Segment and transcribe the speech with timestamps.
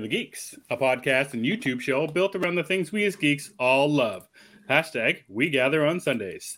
[0.00, 3.50] of the Geeks, a podcast and YouTube show built around the things we as geeks
[3.58, 4.26] all love.
[4.68, 6.56] Hashtag We Gather on Sundays.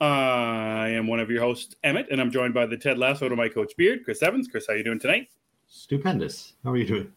[0.00, 3.34] I am one of your hosts, Emmet, and I'm joined by the Ted Lasso to
[3.34, 4.46] my coach Beard, Chris Evans.
[4.46, 5.28] Chris, how are you doing tonight?
[5.66, 6.52] Stupendous.
[6.62, 7.12] How are you doing?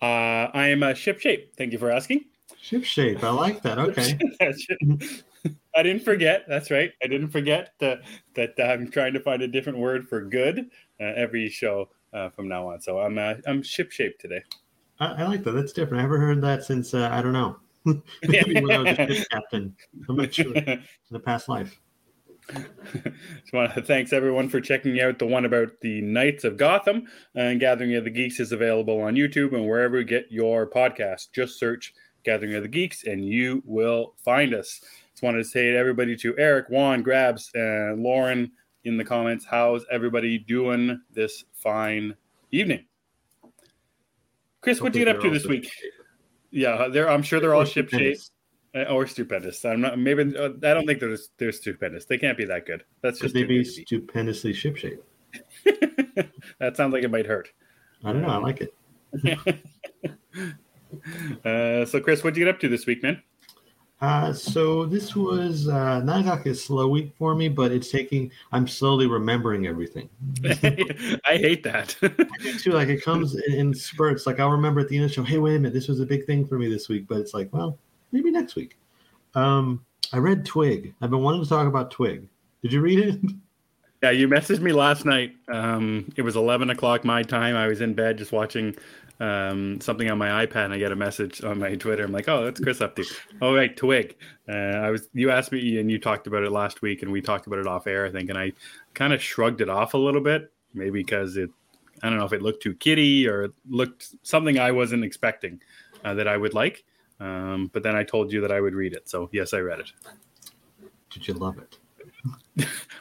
[0.00, 1.56] Uh, I am a ship shape.
[1.56, 2.26] Thank you for asking.
[2.60, 3.24] Ship shape.
[3.24, 3.78] I like that.
[3.78, 4.16] Okay.
[5.76, 6.44] I didn't forget.
[6.46, 6.92] That's right.
[7.02, 7.96] I didn't forget uh,
[8.34, 12.48] that I'm trying to find a different word for good uh, every show uh, from
[12.48, 12.80] now on.
[12.80, 14.42] So I'm uh, I'm ship shape today.
[15.00, 15.52] I, I, like that.
[15.52, 16.00] That's different.
[16.00, 17.56] I haven't heard that since uh, I don't know.
[18.22, 19.76] Maybe when I was a ship captain.
[20.08, 20.54] I'm not sure.
[20.56, 21.78] In the past life.
[22.52, 27.06] Just want to thanks everyone for checking out the one about the Knights of Gotham
[27.34, 31.32] and Gathering of the Geeks is available on YouTube and wherever you get your podcast.
[31.32, 31.92] Just search
[32.24, 34.80] Gathering of the Geeks and you will find us.
[35.10, 38.52] Just wanted to say to everybody to Eric, Juan, Grabs, and Lauren
[38.84, 42.14] in the comments, how's everybody doing this fine
[42.52, 42.84] evening?
[44.66, 45.70] Chris, what do you get up to this week?
[46.50, 48.18] Yeah, they're, I'm sure they're all ship shape
[48.74, 49.64] uh, or stupendous.
[49.64, 49.96] I'm not.
[49.96, 52.06] Maybe uh, I don't think they're they're stupendous.
[52.06, 52.82] They can't be that good.
[53.00, 55.00] That's just maybe stupendously ship shape.
[56.58, 57.52] that sounds like it might hurt.
[58.02, 58.28] I don't know.
[58.28, 58.74] I like it.
[61.44, 63.22] uh, so, Chris, what did you get up to this week, man?
[64.02, 68.30] Uh, so this was uh, not exactly a slow week for me, but it's taking.
[68.52, 70.10] I'm slowly remembering everything.
[70.44, 71.96] I hate that.
[72.02, 72.72] I do too.
[72.72, 74.26] Like it comes in, in, spurts.
[74.26, 76.00] Like I'll remember at the end of the show, hey, wait a minute, this was
[76.00, 77.06] a big thing for me this week.
[77.08, 77.78] But it's like, well,
[78.12, 78.76] maybe next week.
[79.34, 80.94] Um, I read Twig.
[81.00, 82.28] I've been wanting to talk about Twig.
[82.62, 83.20] Did you read it?
[84.06, 85.34] Yeah, you messaged me last night.
[85.48, 87.56] Um, it was 11 o'clock my time.
[87.56, 88.76] I was in bed just watching
[89.18, 92.04] um, something on my iPad and I get a message on my Twitter.
[92.04, 93.04] I'm like, oh, that's Chris up to.
[93.42, 94.14] oh, right, Twig.
[94.48, 97.20] Uh, I was you asked me and you talked about it last week and we
[97.20, 98.52] talked about it off air, I think, and I
[98.94, 101.50] kind of shrugged it off a little bit, maybe because it
[102.00, 105.60] I don't know if it looked too kitty or looked something I wasn't expecting
[106.04, 106.84] uh, that I would like.
[107.18, 109.80] Um, but then I told you that I would read it, so yes, I read
[109.80, 109.90] it.
[111.10, 111.78] Did you love it?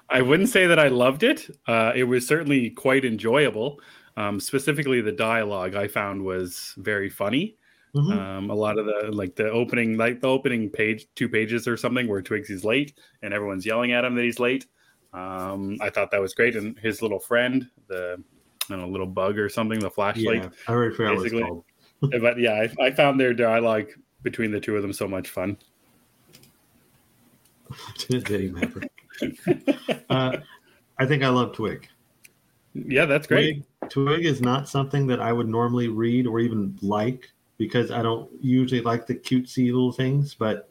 [0.10, 1.50] I wouldn't say that I loved it.
[1.68, 3.80] Uh, it was certainly quite enjoyable.
[4.18, 7.58] Um, specifically, the dialogue I found was very funny.
[7.96, 8.20] Mm-hmm.
[8.20, 11.78] Um, a lot of the like the opening, like the opening page, two pages or
[11.78, 14.66] something, where Twigs late and everyone's yelling at him that he's late.
[15.14, 18.22] Um, I thought that was great, and his little friend, the
[18.68, 20.44] don't know, little bug or something, the flashlight.
[20.44, 21.64] Yeah, I already forgot what it's called.
[22.22, 23.88] but yeah, I, I, found their dialogue
[24.22, 25.58] between the two of them so much fun.
[28.10, 28.92] Maverick.
[30.10, 30.38] Uh,
[30.98, 31.88] I think I love Twig.
[32.74, 33.64] Yeah, that's great.
[33.90, 38.02] Twig, Twig is not something that I would normally read or even like because I
[38.02, 40.70] don't usually like the cutesy little things, but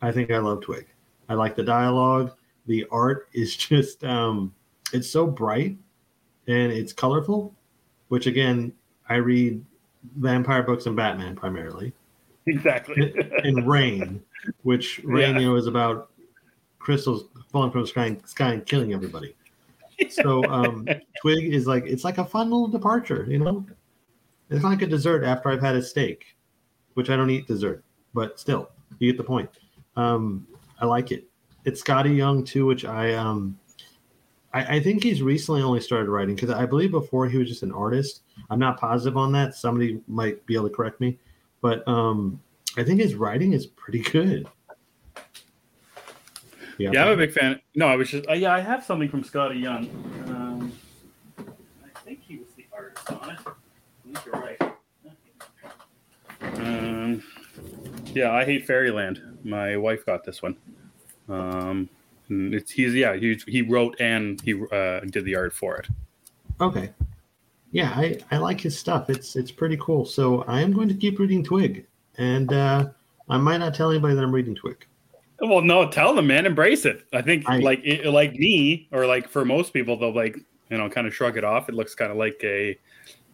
[0.00, 0.86] I think I love Twig.
[1.28, 2.32] I like the dialogue.
[2.66, 4.54] The art is just um
[4.92, 5.76] it's so bright
[6.46, 7.54] and it's colorful,
[8.08, 8.72] which again,
[9.08, 9.64] I read
[10.16, 11.92] vampire books and Batman primarily.
[12.46, 13.14] Exactly.
[13.44, 14.22] and Rain,
[14.62, 15.40] which Rain, yeah.
[15.40, 16.10] you know, is about
[16.82, 19.34] crystals falling from the sky, sky and killing everybody.
[20.10, 20.86] So um,
[21.20, 23.64] Twig is like it's like a fun little departure, you know.
[24.50, 26.36] It's like a dessert after I've had a steak,
[26.94, 29.48] which I don't eat dessert, but still, you get the point.
[29.96, 30.46] Um,
[30.80, 31.26] I like it.
[31.64, 33.58] It's Skottie Young too, which I um,
[34.52, 37.62] I, I think he's recently only started writing because I believe before he was just
[37.62, 38.22] an artist.
[38.50, 39.54] I'm not positive on that.
[39.54, 41.18] Somebody might be able to correct me,
[41.60, 42.40] but um,
[42.76, 44.48] I think his writing is pretty good.
[46.78, 47.60] Yeah, yeah, I'm a big fan.
[47.74, 49.88] No, I was just uh, yeah, I have something from Skottie Young.
[50.26, 50.72] Um,
[51.38, 53.38] I think he was the artist on it.
[53.46, 53.52] I
[54.04, 54.58] think you're right.
[56.58, 57.22] Um,
[58.14, 59.20] yeah, I hate Fairyland.
[59.44, 60.56] My wife got this one.
[61.28, 61.88] Um,
[62.28, 65.88] it's he's yeah he he wrote and he uh, did the art for it.
[66.60, 66.90] Okay.
[67.72, 69.08] Yeah, I, I like his stuff.
[69.08, 70.04] It's it's pretty cool.
[70.04, 71.86] So I am going to keep reading Twig,
[72.18, 72.88] and uh,
[73.28, 74.86] I might not tell anybody that I'm reading Twig.
[75.42, 76.46] Well, no, tell them, man.
[76.46, 77.04] Embrace it.
[77.12, 80.36] I think, I, like, it, like me, or like for most people, they'll like,
[80.70, 81.68] you know, kind of shrug it off.
[81.68, 82.78] It looks kind of like a,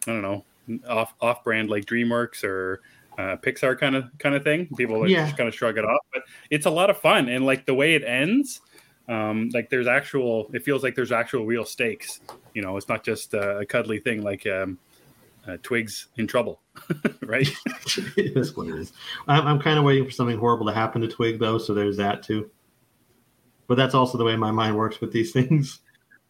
[0.07, 0.43] I don't know,
[0.87, 2.81] off off brand like DreamWorks or
[3.17, 4.67] uh, Pixar kind of kind of thing.
[4.75, 5.25] People yeah.
[5.25, 7.29] just kind of shrug it off, but it's a lot of fun.
[7.29, 8.61] And like the way it ends,
[9.07, 10.49] um, like there's actual.
[10.53, 12.21] It feels like there's actual real stakes.
[12.53, 14.77] You know, it's not just a cuddly thing like um,
[15.49, 16.61] uh, Twigs in trouble,
[17.25, 17.47] right?
[18.17, 18.93] it is what it is.
[19.27, 21.97] I'm, I'm kind of waiting for something horrible to happen to Twig, though, so there's
[21.97, 22.49] that too.
[23.67, 25.79] But that's also the way my mind works with these things.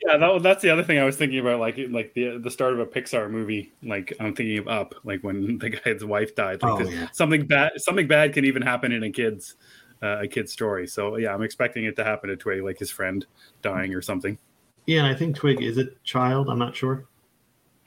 [0.05, 2.71] Yeah, that, that's the other thing I was thinking about, like like the the start
[2.73, 3.73] of a Pixar movie.
[3.83, 6.63] Like I'm thinking of Up, like when the guy's wife died.
[6.63, 7.07] Like oh, yeah.
[7.11, 9.55] something bad, something bad can even happen in a kid's
[10.01, 10.87] uh, a kid's story.
[10.87, 13.25] So yeah, I'm expecting it to happen to Twig, like his friend
[13.61, 14.37] dying or something.
[14.85, 16.49] Yeah, and I think Twig is a child.
[16.49, 17.08] I'm not sure.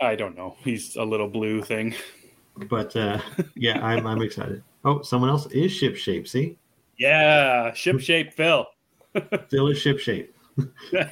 [0.03, 0.57] I don't know.
[0.65, 1.95] He's a little blue thing.
[2.69, 3.19] But uh,
[3.55, 4.63] yeah, I'm I'm excited.
[4.85, 6.29] Oh, someone else is ship shape.
[6.29, 6.59] See,
[6.99, 8.67] Yeah, ship shape Phil.
[9.49, 10.35] Phil is ship shape.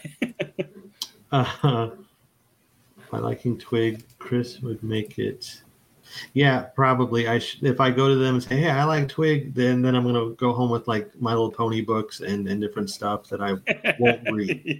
[1.32, 1.90] Uh,
[3.12, 5.62] by liking Twig, Chris would make it.
[6.34, 7.28] Yeah, probably.
[7.28, 9.94] I sh- if I go to them and say, "Hey, I like Twig," then then
[9.94, 13.40] I'm gonna go home with like My Little Pony books and and different stuff that
[13.40, 13.52] I
[13.98, 14.62] won't read.
[14.64, 14.76] yeah.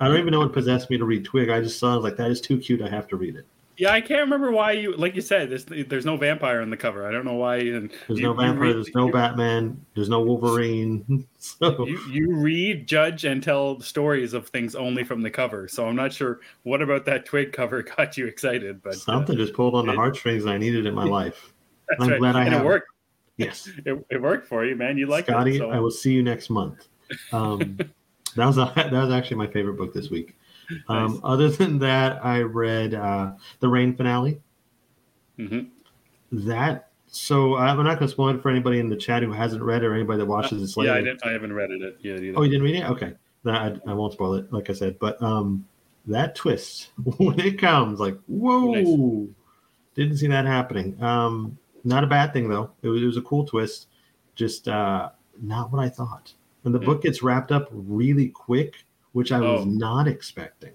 [0.00, 1.48] I don't even know what possessed me to read Twig.
[1.50, 2.82] I just saw it, like, that is too cute.
[2.82, 3.46] I have to read it.
[3.78, 6.76] Yeah, I can't remember why you, like you said, there's there's no vampire on the
[6.76, 7.06] cover.
[7.06, 7.56] I don't know why.
[7.56, 8.60] And There's you- no vampire.
[8.68, 9.80] read- there's no Batman.
[9.94, 11.26] There's no Wolverine.
[11.38, 15.66] So You, you read, judge, and tell stories of things only from the cover.
[15.66, 19.36] So I'm not sure what about that twig cover got you excited, but uh, something
[19.36, 21.52] just pulled on the it- heartstrings I needed in my life.
[21.88, 22.18] that's I'm right.
[22.20, 22.68] glad I and have it it.
[22.68, 22.88] worked.
[23.38, 24.96] Yes, It, it worked for you, man.
[24.98, 25.58] You like Skottie, it.
[25.58, 25.70] So.
[25.70, 26.86] I will see you next month.
[27.32, 27.76] Um,
[28.36, 30.36] that was a, that was actually my favorite book this week.
[30.88, 31.20] Um, Nice.
[31.24, 34.40] Other than that, I read uh, the Rain finale.
[35.38, 35.68] Mhm.
[36.32, 39.62] That so I'm not going to spoil it for anybody in the chat who hasn't
[39.62, 40.92] read it or anybody that watches this later.
[40.92, 41.26] Yeah, I didn't.
[41.26, 42.38] I haven't read it yet either.
[42.38, 42.84] Oh, you didn't read it?
[42.90, 43.12] Okay.
[43.44, 44.98] No, I, I won't spoil it, like I said.
[44.98, 45.66] But um,
[46.06, 46.88] that twist
[47.18, 49.28] when it comes, like, whoa, Nice.
[49.94, 51.02] didn't see that happening.
[51.02, 52.70] Um, not a bad thing though.
[52.82, 53.88] It was, it was a cool twist,
[54.34, 55.10] just uh,
[55.42, 56.32] not what I thought.
[56.64, 56.86] And the Hmm.
[56.86, 59.64] book gets wrapped up really quick, which I was Oh.
[59.64, 60.72] not expecting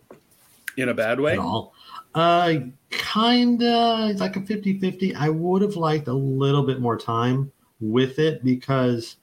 [0.78, 1.34] In a bad way.
[1.34, 1.74] at all.
[2.16, 2.56] Uh,
[2.89, 5.13] kinda, it's like a 50-50.
[5.16, 9.18] I would have liked a little bit more time with it because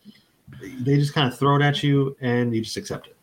[0.80, 3.16] they just kind of throw it at you and you just accept it.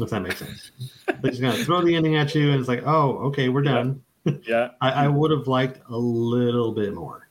[0.00, 0.70] If that makes sense.
[1.22, 3.64] they just kind of throw the ending at you and it's like, oh, okay, we're
[3.64, 3.72] Yeah.
[3.74, 4.02] done.
[4.46, 4.70] Yeah.
[4.82, 7.28] I, I would have liked a little bit more.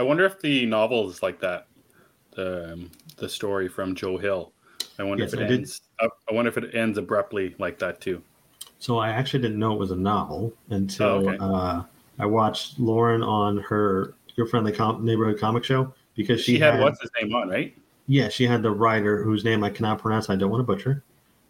[0.00, 1.68] I wonder if the novel is like that.
[2.34, 4.52] The um, the story from Joe Hill.
[4.98, 5.80] I wonder Yes, if it I ends.
[6.00, 8.22] I I wonder if it ends abruptly like that too.
[8.78, 11.36] So I actually didn't know it was a novel until Oh, okay.
[11.40, 11.82] uh,
[12.18, 16.80] I watched Lauren on her Your Friendly Com- Neighborhood Comic Show because she, She had
[16.80, 17.76] what's his name on, right?
[18.06, 20.28] Yeah, she had the writer whose name I cannot pronounce.
[20.28, 21.02] I don't want to butcher.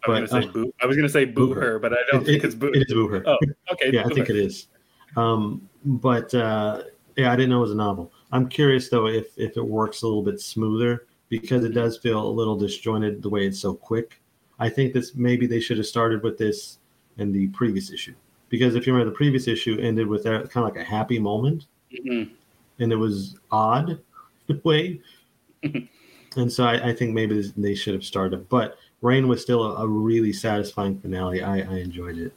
[0.06, 0.72] I was gonna say uh, boo.
[0.82, 1.60] I was gonna say boo Boo her.
[1.60, 2.68] her, but I don't It- think it's boo.
[2.72, 3.22] It is Booher.
[3.26, 3.38] Oh,
[3.72, 3.90] okay.
[3.92, 4.68] yeah, I think it is.
[5.16, 6.82] Um, but uh,
[7.16, 8.12] yeah, I didn't know it was a novel.
[8.32, 12.26] I'm curious though if if it works a little bit smoother because it does feel
[12.26, 14.20] a little disjointed the way it's so quick.
[14.58, 16.78] I think this maybe they should have started with this
[17.18, 18.14] in the previous issue
[18.48, 21.18] because if you remember the previous issue ended with that kind of like a happy
[21.18, 22.30] moment Mhm.
[22.78, 23.98] and it was odd
[24.48, 25.00] a way.
[25.62, 28.48] and so I, I think maybe this- they should have started.
[28.48, 31.42] But Rain was still a, a really satisfying finale.
[31.42, 32.32] I, I enjoyed it.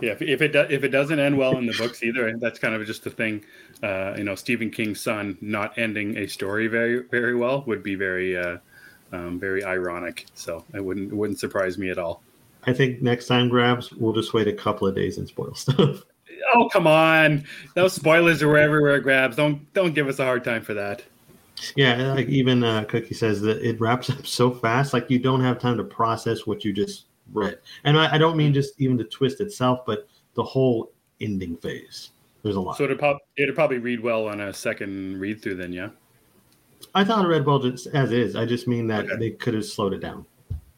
[0.00, 2.58] Yeah, if, if it do, if it doesn't end well in the books either, that's
[2.58, 3.44] kind of just the thing.
[3.82, 7.94] Uh, you know, Stephen King's son not ending a story very very well would be
[7.94, 8.58] very uh,
[9.12, 10.26] um, very ironic.
[10.34, 12.22] So it wouldn't it wouldn't surprise me at all.
[12.64, 16.02] I think next time, Grabs, we'll just wait a couple of days and spoil stuff.
[16.52, 17.44] Oh come on,
[17.74, 18.98] those spoilers are everywhere.
[18.98, 21.02] Grabs, don't don't give us a hard time for that.
[21.76, 25.42] yeah, like even uh, Cookie says that it wraps up so fast, like you don't
[25.42, 27.58] have time to process what you just read.
[27.84, 32.10] And I, I don't mean just even the twist itself, but the whole ending phase.
[32.42, 32.76] There's a lot.
[32.78, 35.56] So it'd, prob- it'd probably read well on a second read through.
[35.56, 35.90] Then yeah.
[36.94, 38.34] I thought it read well just as is.
[38.36, 39.16] I just mean that Okay.
[39.16, 40.24] they could have slowed it down.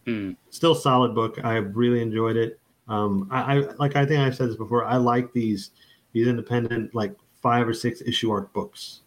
[0.06, 0.32] Hmm.
[0.50, 1.38] Still solid book.
[1.44, 2.58] I really enjoyed it.
[2.88, 3.94] Um, I, I like.
[3.94, 4.84] I think I've said this before.
[4.84, 5.70] I like these
[6.12, 9.02] these independent like five or six issue arc books,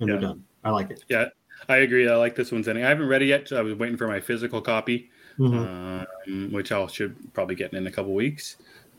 [0.00, 0.14] and Yeah.
[0.14, 0.44] they're done.
[0.64, 1.04] I like it.
[1.10, 1.26] Yeah,
[1.68, 2.08] I agree.
[2.08, 2.84] I like this one's ending.
[2.84, 3.46] I haven't read it yet.
[3.48, 5.10] So I was waiting for my physical copy.
[5.38, 6.06] Mhm.
[6.26, 8.56] um, which I should probably get in a couple weeks.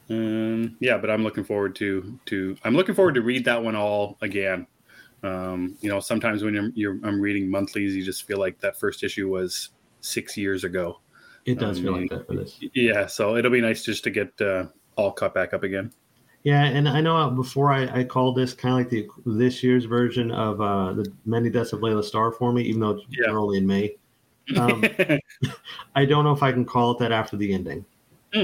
[0.09, 3.75] Um, yeah, but I'm looking forward to to I'm looking forward to read that one
[3.75, 4.65] all again.
[5.21, 8.79] Um, you know, sometimes when you're, you're I'm reading monthlies, you just feel like that
[8.79, 9.69] first issue was
[10.01, 11.01] six years ago.
[11.45, 12.57] It does feel like that for this.
[12.73, 15.91] Yeah, so it'll be nice just to get uh, all caught back up again.
[16.43, 19.85] Yeah, and I know before I, I called this kind of like the this year's
[19.85, 23.31] version of uh, the Many Deaths of Laila Starr for me, even though it's Yeah.
[23.31, 23.95] only in May.
[24.57, 24.83] Um,
[25.95, 27.85] I don't know if I can call it that after the ending.
[28.33, 28.39] Hmm.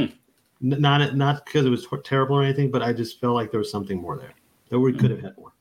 [0.63, 3.59] N- Not not because it was terrible or anything, but I just felt like there
[3.59, 4.33] was something more there
[4.69, 5.51] that we could have had more.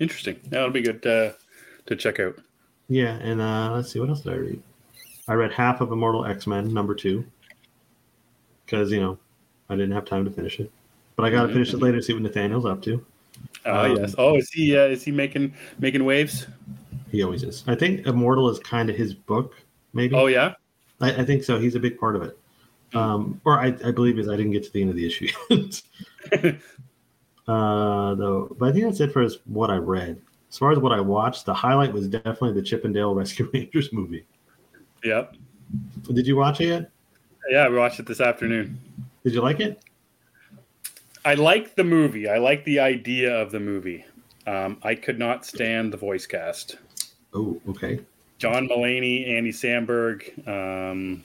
[0.00, 0.40] Interesting.
[0.48, 1.32] That'll be good uh,
[1.86, 2.38] to check out.
[2.88, 4.62] Yeah, and uh, let's see what else did I read.
[5.28, 7.24] I read half of Immortal X Men number two
[8.64, 9.18] because you know
[9.70, 10.70] I didn't have time to finish it,
[11.16, 13.04] but I got to finish it later to see what Nathaniel's up to.
[13.66, 14.14] Oh Um, yes.
[14.18, 16.46] Oh, is he uh, is he making making waves?
[17.10, 17.64] He always is.
[17.66, 19.54] I think Immortal is kind of his book,
[19.94, 20.14] maybe.
[20.14, 20.54] Oh yeah.
[21.00, 21.58] I, I think so.
[21.58, 22.38] He's a big part of it.
[22.94, 25.28] Um, or I, I believe is I didn't get to the end of the issue.
[25.50, 25.82] yet.
[27.48, 30.20] uh, though, but I think that's it for as what I read.
[30.48, 33.50] As far as what I watched, the highlight was definitely the Chip 'n Dale Rescue
[33.54, 34.24] Rangers movie.
[35.02, 35.36] Yep.
[36.12, 36.90] Did you watch it yet?
[37.50, 38.78] Yeah, we watched it this afternoon.
[39.24, 39.82] Did you like it?
[41.24, 42.28] I like the movie.
[42.28, 44.04] I like the idea of the movie.
[44.46, 46.76] Um, I could not stand the voice cast.
[47.32, 48.00] Oh, okay.
[48.38, 51.24] John Mulaney, Andy Samberg, um,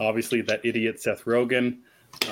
[0.00, 1.78] obviously that idiot Seth Rogen.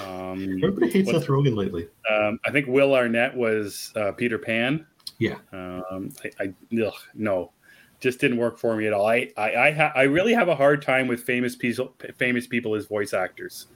[0.05, 1.89] Um, Everybody hates Seth Rogen lately.
[2.11, 4.87] Um, I think Will Arnett was uh, Peter Pan.
[5.19, 5.37] Yeah.
[5.53, 7.53] Um, I, I ugh, no,
[8.01, 9.07] just didn't work for me at all.
[9.07, 12.75] I I I, ha- I really have a hard time with famous people famous people
[12.75, 13.69] as voice actors.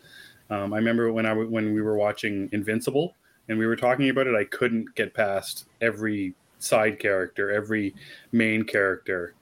[0.51, 3.15] Um, I remember when I w- when we were watching Invincible
[3.49, 7.95] and we were talking about it, I couldn't get past every side character, every
[8.33, 9.35] main character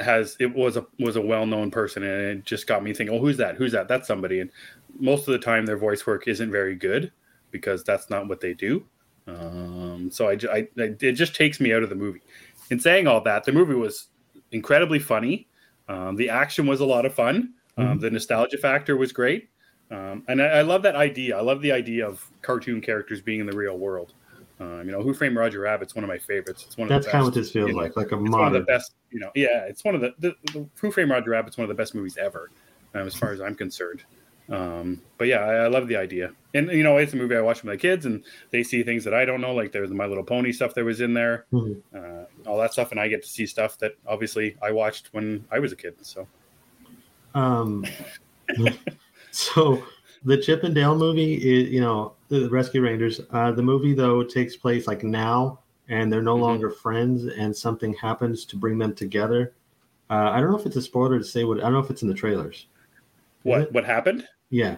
[0.00, 3.16] has it was a was a well known person, and it just got me thinking,
[3.16, 3.56] oh, who's that?
[3.56, 3.88] Who's that?
[3.88, 4.40] That's somebody.
[4.40, 4.50] And
[4.98, 7.12] most of the time, their voice work isn't very good
[7.50, 8.84] because that's not what they do.
[9.26, 12.22] Um, so I, I, it just takes me out of the movie.
[12.70, 14.08] In saying all that, the movie was
[14.52, 15.48] incredibly funny.
[15.88, 17.54] Um, the action was a lot of fun.
[17.76, 17.98] Um, mm-hmm.
[18.00, 19.50] The nostalgia factor was great.
[19.90, 21.38] Um, and I, I, love that idea.
[21.38, 24.12] I love the idea of cartoon characters being in the real world.
[24.60, 26.64] Um, you know, Who Framed Roger Rabbit's one of my favorites.
[26.66, 28.16] It's one of that's the kind of what this feels you know, like, like a
[28.16, 28.30] modern.
[28.32, 28.94] one of the best.
[29.10, 31.68] You know, yeah, it's one of the, the, the Who Framed Roger Rabbit's one of
[31.68, 32.50] the best movies ever,
[32.94, 34.02] um, as far as I'm concerned.
[34.50, 37.40] Um, but yeah, I, I, love the idea, and you know, it's a movie I
[37.42, 39.94] watch with my kids, and they see things that I don't know, like there's the
[39.94, 41.74] My Little Pony stuff that was in there, mm-hmm.
[41.94, 45.44] uh, all that stuff, and I get to see stuff that obviously I watched when
[45.50, 45.96] I was a kid.
[46.00, 46.26] So,
[47.34, 47.84] um,
[49.30, 49.82] so
[50.24, 53.20] the Chip and Dale movie is, you know, the Rescue Rangers.
[53.30, 56.42] Uh, the movie though takes place like now, and they're no mm-hmm.
[56.42, 59.54] longer friends, and something happens to bring them together.
[60.10, 61.58] Uh, I don't know if it's a spoiler to say what.
[61.58, 62.66] I don't know if it's in the trailers.
[63.42, 64.26] What what happened?
[64.50, 64.76] Yeah,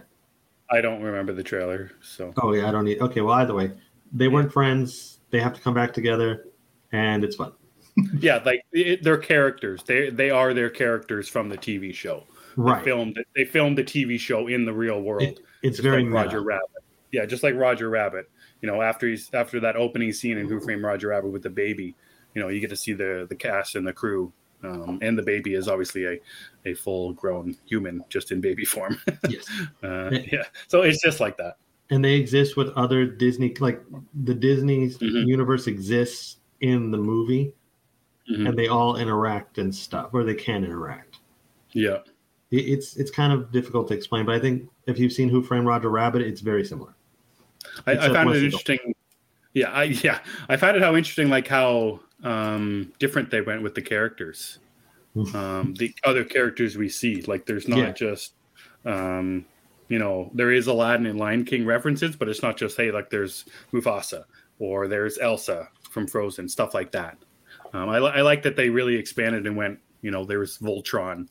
[0.70, 1.92] I don't remember the trailer.
[2.02, 2.32] So.
[2.42, 3.00] Oh yeah, I don't need.
[3.00, 3.72] Okay, well either way,
[4.12, 4.30] they yeah.
[4.32, 5.20] weren't friends.
[5.30, 6.46] They have to come back together,
[6.92, 7.52] and it's fun.
[8.18, 9.82] yeah, like it, they're characters.
[9.84, 12.24] They they are their characters from the TV show.
[12.56, 12.78] Right.
[12.78, 15.22] They filmed they filmed the TV show in the real world.
[15.22, 16.84] It, it's very like Roger Rabbit.
[17.12, 18.30] Yeah, just like Roger Rabbit.
[18.62, 21.50] You know, after he's after that opening scene in Who Framed Roger Rabbit with the
[21.50, 21.94] baby,
[22.34, 24.32] you know, you get to see the the cast and the crew.
[24.62, 26.20] Um, and the baby is obviously a,
[26.66, 29.00] a full grown human just in baby form.
[29.28, 29.50] yes.
[29.82, 30.42] Uh, yeah.
[30.68, 31.56] So it's just like that.
[31.88, 33.82] And they exist with other Disney, like
[34.24, 35.26] the Disney's mm-hmm.
[35.26, 37.54] universe exists in the movie,
[38.30, 38.48] mm-hmm.
[38.48, 41.20] and they all interact and stuff, or they can interact.
[41.72, 42.00] Yeah
[42.50, 45.66] it's it's kind of difficult to explain, but I think if you've seen Who Framed
[45.66, 46.94] Roger Rabbit, it's very similar.
[47.86, 48.94] I, I found it interesting.
[49.54, 53.74] Yeah, I yeah, I found it how interesting, like how um, different they went with
[53.74, 54.58] the characters.
[55.34, 57.92] um, the other characters we see, like there's not yeah.
[57.92, 58.34] just,
[58.84, 59.44] um,
[59.88, 63.10] you know, there is Aladdin and Lion King references, but it's not just hey, like
[63.10, 64.24] there's Mufasa
[64.58, 67.18] or there's Elsa from Frozen, stuff like that.
[67.72, 71.28] Um, I, I like that they really expanded and went, you know, there was Voltron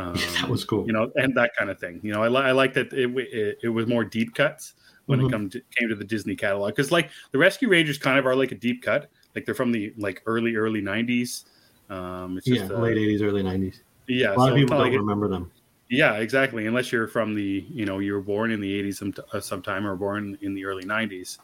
[0.00, 0.86] um, that was cool.
[0.86, 2.00] You know, and that kind of thing.
[2.02, 4.74] You know, I, li- I like that it, it, it was more deep cuts
[5.06, 5.28] when mm-hmm.
[5.28, 8.26] it come to, came to the Disney catalog because like the Rescue Rangers kind of
[8.26, 9.10] are like a deep cut.
[9.34, 11.44] Like they're from the like early early nineties.
[11.88, 13.82] Um, it's just, yeah, uh, late eighties, early nineties.
[14.06, 15.52] Yeah, a lot so of people don't like remember it, them.
[15.88, 16.66] Yeah, exactly.
[16.66, 19.86] Unless you're from the you know you were born in the eighties some, uh, sometime
[19.86, 21.38] or born in the early nineties.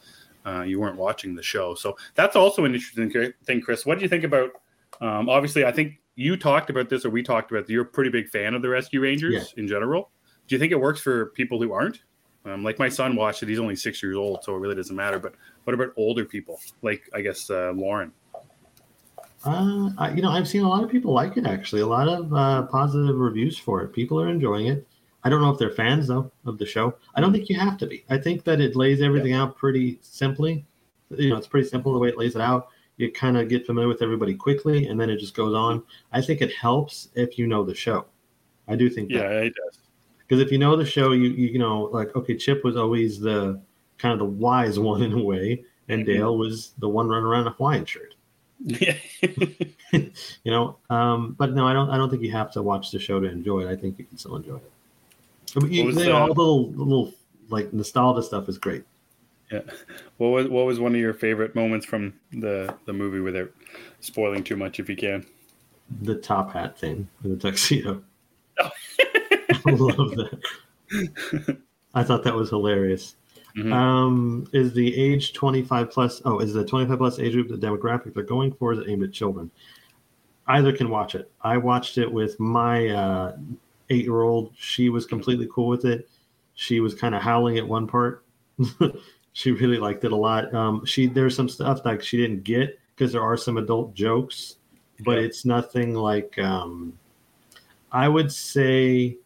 [0.44, 3.84] Uh, you weren't watching the show, so that's also an interesting thing, Chris.
[3.84, 4.50] What do you think about?
[5.00, 7.64] Um, obviously, I think you talked about this, or we talked about.
[7.64, 9.62] This, you're a pretty big fan of the Rescue Rangers yeah.
[9.62, 10.10] in general.
[10.48, 12.00] Do you think it works for people who aren't?
[12.44, 13.48] Um, like my son watched it.
[13.48, 15.18] He's only six years old, so it really doesn't matter.
[15.18, 16.58] But what about older people?
[16.82, 18.12] Like I guess uh, Lauren.
[19.44, 21.46] Uh, I, you know, I've seen a lot of people like it.
[21.46, 23.92] Actually, a lot of uh, positive reviews for it.
[23.92, 24.86] People are enjoying it.
[25.22, 26.96] I don't know if they're fans though of the show.
[27.14, 28.04] I don't think you have to be.
[28.08, 29.42] I think that it lays everything yeah.
[29.42, 30.64] out pretty simply.
[31.10, 33.66] You know, it's pretty simple the way it lays it out you kind of get
[33.66, 35.82] familiar with everybody quickly and then it just goes on.
[36.12, 38.06] I think it helps if you know the show.
[38.68, 39.44] I do think yeah, that.
[39.44, 39.78] it does.
[40.18, 43.20] Because if you know the show, you, you, you know like okay, Chip was always
[43.20, 43.60] the
[43.98, 46.12] kind of the wise one in a way, and mm-hmm.
[46.12, 48.14] Dale was the one running around in a Hawaiian shirt.
[48.64, 48.96] Yeah.
[49.92, 50.10] you
[50.46, 51.90] know, um, but no, I don't.
[51.90, 53.70] I don't think you have to watch the show to enjoy it.
[53.70, 54.72] I think you can still enjoy it.
[55.54, 57.14] But you, you know, all the little, little
[57.48, 58.84] like nostalgia stuff is great.
[59.50, 59.60] Yeah.
[60.16, 63.50] What was what was one of your favorite moments from the the movie without
[64.00, 65.24] spoiling too much if you can?
[66.02, 68.02] The top hat thing, the tuxedo.
[68.58, 68.70] Oh.
[69.66, 71.58] I love that.
[71.94, 73.16] I thought that was hilarious.
[73.56, 73.72] Mm-hmm.
[73.72, 78.12] Um, is the age 25 plus oh is the 25 plus age group the demographic
[78.12, 79.50] they're going for is it aimed at children
[80.48, 83.34] either can watch it i watched it with my uh,
[83.88, 86.06] eight year old she was completely cool with it
[86.54, 88.26] she was kind of howling at one part
[89.36, 90.52] she really liked it a lot.
[90.54, 94.56] Um, she there's some stuff like she didn't get because there are some adult jokes,
[95.04, 96.38] but it's nothing like.
[96.38, 96.98] Um,
[97.92, 99.18] I would say,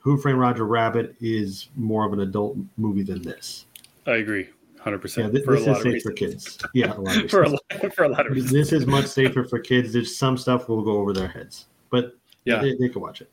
[0.00, 3.66] Who Framed Roger Rabbit is more of an adult movie than this.
[4.06, 4.48] I agree,
[4.80, 5.32] hundred Yeah, percent.
[5.34, 6.58] th- For this is safe for kids.
[6.72, 8.52] Yeah, a lot of For a lot, for a lot of reasons.
[8.52, 9.92] This is much safer for kids.
[9.92, 12.16] There's some stuff will go over their heads, but
[12.46, 12.62] Yeah.
[12.62, 13.30] they, they can watch it.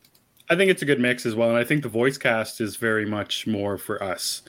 [0.49, 2.75] I think it's a good mix as well, and I think the voice cast is
[2.75, 4.41] very much more for us.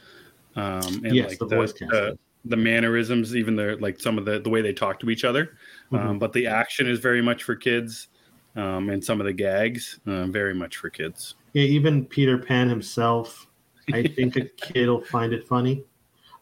[0.57, 2.17] Um, and Yes, like the voice cast is.
[2.45, 5.57] the mannerisms, even the like some of the the way they talk to each other.
[5.93, 6.19] Um, Mhm.
[6.19, 8.09] but the action is very much for kids,
[8.57, 11.35] um, and some of the gags uh, very much for kids.
[11.55, 13.47] Yeah, even Peter Pan himself,
[13.93, 15.85] I think a kid will find it funny.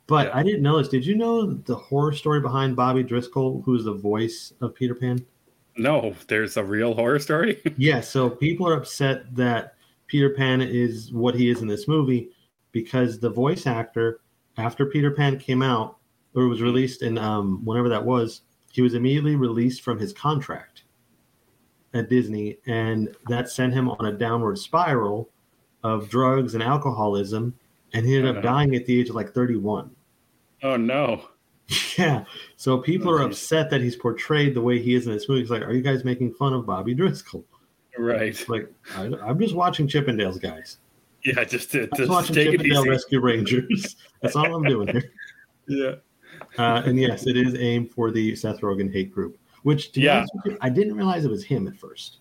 [0.08, 0.36] But Yeah.
[0.38, 0.88] I didn't know this.
[0.88, 5.24] Did you know the horror story behind Bobby Driscoll, who's the voice of Peter Pan?
[5.76, 7.62] No, there's a real horror story.
[7.78, 9.74] Yeah, so people are upset that
[10.06, 12.28] Peter Pan is what he is in this movie
[12.72, 14.20] because the voice actor,
[14.56, 15.98] after Peter Pan came out
[16.34, 20.84] or was released in um, whenever that was, he was immediately released from his contract
[21.94, 25.28] at Disney, and that sent him on a downward spiral
[25.84, 27.54] of drugs and alcoholism,
[27.92, 29.90] and he ended Oh, up dying at the age of like 31.
[30.62, 31.22] oh no.
[31.98, 32.24] Yeah,
[32.56, 33.36] so people Oh, are geez.
[33.38, 35.42] upset that he's portrayed the way he is in this movie.
[35.42, 37.44] It's like, are you guys making fun of Bobby Driscoll?
[37.98, 38.22] Right.
[38.28, 40.78] It's like, I, I'm just watching Chippendales, guys.
[41.36, 42.88] Yeah, just to, just watching take it easy.
[42.88, 43.94] Rescue Rangers.
[44.22, 45.12] That's all I'm doing here.
[45.68, 45.94] Yeah.
[46.58, 49.38] Uh, and yes, it is aimed for the Seth Rogen hate group.
[49.62, 50.18] Which, to be Yeah.
[50.18, 52.18] honest with you, I didn't realize it was him at first.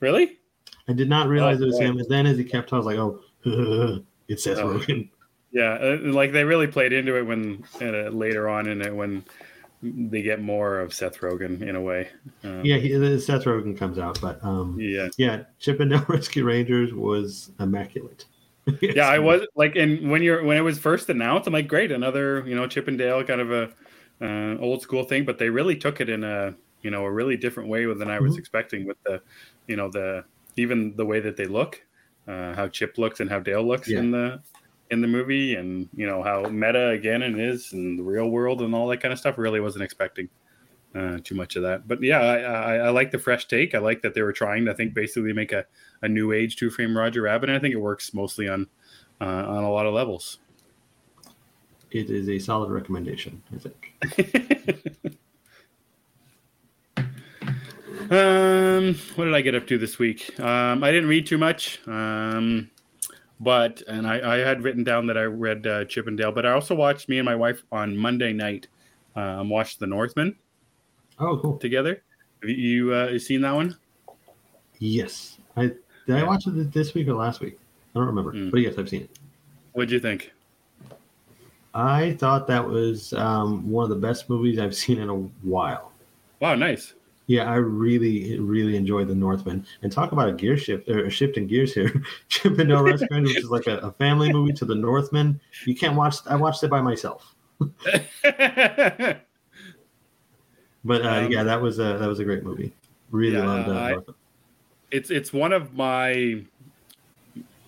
[0.00, 0.38] Really?
[0.88, 1.84] I did not realize Oh, it was boy.
[1.86, 1.98] him.
[1.98, 4.78] And then as he kept talking, I was like, oh, it's Seth Oh.
[4.78, 5.08] Rogen.
[5.52, 9.24] Yeah, uh, like they really played into it when uh, later on in it when
[9.82, 12.08] they get more of Seth Rogen in a way.
[12.44, 14.20] Um, Yeah, he, the Seth Rogen comes out.
[14.20, 18.26] But um, yeah, yeah, Chip 'n Dale Rescue Rangers was immaculate.
[18.80, 19.08] yeah.
[19.08, 22.44] I was like, and when you're when it was first announced, I'm like, great, another
[22.46, 23.72] you know Chippendale kind of a
[24.20, 27.36] uh, old school thing, but they really took it in a you know a really
[27.36, 28.38] different way than I was Mhm.
[28.38, 29.20] expecting with the
[29.66, 30.24] you know the
[30.56, 31.82] even the way that they look,
[32.28, 33.98] uh, how Chip looks and how Dale looks Yeah.
[33.98, 34.42] in the
[34.90, 38.62] in the movie, and you know how meta again it is in the real world
[38.62, 39.38] and all that kind of stuff.
[39.38, 40.28] Really wasn't expecting
[40.94, 43.74] uh, too much of that, but yeah, I, I, I like the fresh take.
[43.74, 45.64] I like that they were trying to I think basically make a,
[46.02, 47.48] a new age Two Frame Roger Rabbit.
[47.48, 48.66] And I think it works mostly on
[49.20, 50.38] uh, on a lot of levels.
[51.90, 55.18] It is a solid recommendation, I think.
[58.10, 60.38] Um, what did I get up to this week?
[60.38, 61.80] Um, I didn't read too much.
[61.88, 62.70] Um,
[63.40, 66.74] but and I, I had written down that I read uh, Chippendale, but I also
[66.74, 68.68] watched me and my wife on Monday night.
[69.16, 70.36] Um, watched The Northman
[71.22, 71.56] Oh, cool.
[71.58, 72.02] together.
[72.42, 73.76] Have you, uh, you seen that one?
[74.80, 75.38] Yes.
[75.56, 75.70] I
[76.06, 77.58] Did I watch it this week or last week?
[77.94, 78.32] I don't remember.
[78.32, 78.50] Mm.
[78.50, 79.10] But yes, I've seen it.
[79.72, 80.32] What'd you think?
[81.74, 85.92] I thought that was um, one of the best movies I've seen in a while.
[86.40, 86.94] Wow, nice.
[87.28, 89.64] Yeah, I really, really enjoyed The Northman.
[89.82, 92.02] And talk about a gear shift or a shift in gears here.
[92.28, 95.40] Chip 'n Dale Rescue Rangers, which is like a, a family movie to The Northman.
[95.64, 96.16] You can't watch.
[96.26, 97.34] I watched it by myself.
[100.84, 102.72] But uh, Um, yeah, that was a that was a great movie.
[103.10, 104.14] Really Yeah, loved uh, I- Northman.
[104.90, 106.44] it's it's one of my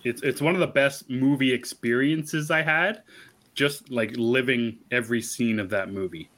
[0.03, 3.01] it's it's one of the best movie experiences I had
[3.55, 6.29] just like living every scene of that movie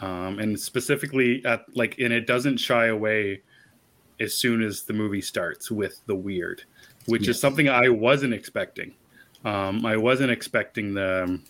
[0.00, 3.40] um and specifically at like and it doesn't shy away
[4.20, 6.62] as soon as the movie starts with the weird
[7.06, 7.36] which Yes.
[7.36, 8.92] is something I wasn't expecting
[9.44, 11.40] um I wasn't expecting the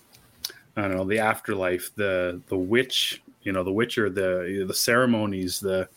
[0.77, 5.59] I don't know the afterlife the the witch you know the witcher the the ceremonies
[5.61, 5.89] the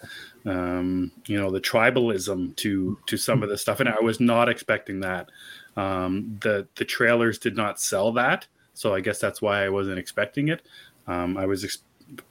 [0.46, 4.50] um, you know, the tribalism to to some of the stuff, and I was not
[4.50, 5.30] expecting that.
[5.78, 10.00] Um, the the trailers did not sell that, so I guess that's why I wasn't
[10.00, 10.64] expecting it.
[11.08, 11.84] Um, I was ex-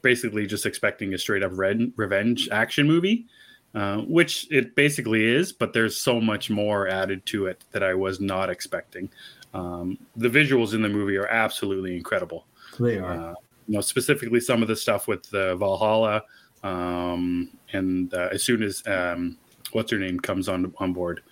[0.02, 3.26] basically just expecting a straight up red, revenge action movie,
[3.74, 7.94] uh, which it basically is, but there's so much more added to it that I
[7.94, 9.08] was not expecting.
[9.54, 12.46] Um, the visuals in the movie are absolutely incredible
[12.78, 13.30] They are.
[13.30, 13.34] uh,
[13.66, 16.22] you know specifically some of the stuff with the Valhalla,
[16.62, 19.36] um, and uh, as soon as um,
[19.72, 21.22] what's her name comes on on board,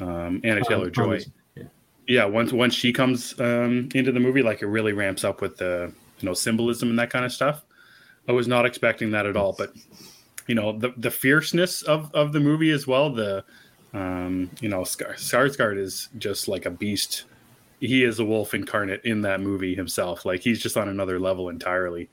[0.00, 1.20] um, Anya Taylor-Joy.
[1.56, 1.64] yeah.
[2.06, 5.56] Yeah, once once she comes um, into the movie, like it really ramps up with
[5.56, 7.64] the you know symbolism and that kind of stuff.
[8.28, 9.72] I was not expecting that at all, but
[10.46, 13.10] you know the the fierceness of of the movie as well.
[13.10, 13.44] The
[13.94, 17.24] um, you know Skar- Skarsgård is just like a beast.
[17.80, 20.24] He is a wolf incarnate in that movie himself.
[20.24, 22.08] Like he's just on another level entirely.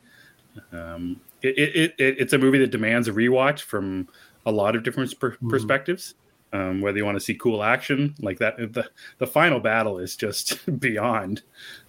[0.71, 4.07] Um, it, it, it, it- it's a movie that demands a rewatch from
[4.45, 5.49] a lot of different per- Mhm.
[5.49, 6.13] perspectives.
[6.53, 10.15] Um, whether you want to see cool action like that, the the final battle is
[10.15, 11.41] just beyond.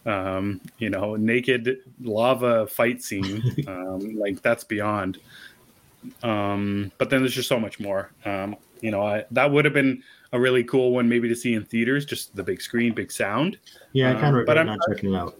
[0.06, 5.18] Um, you know, naked lava fight scene, um, like that's beyond.
[6.22, 8.10] Um, but then there's just so much more.
[8.24, 10.02] Um, you know, I, that would have been
[10.36, 13.58] a really cool one maybe to see in theaters, just the big screen, big sound.
[13.92, 15.36] Yeah, I kind of but I'm- not checking it out.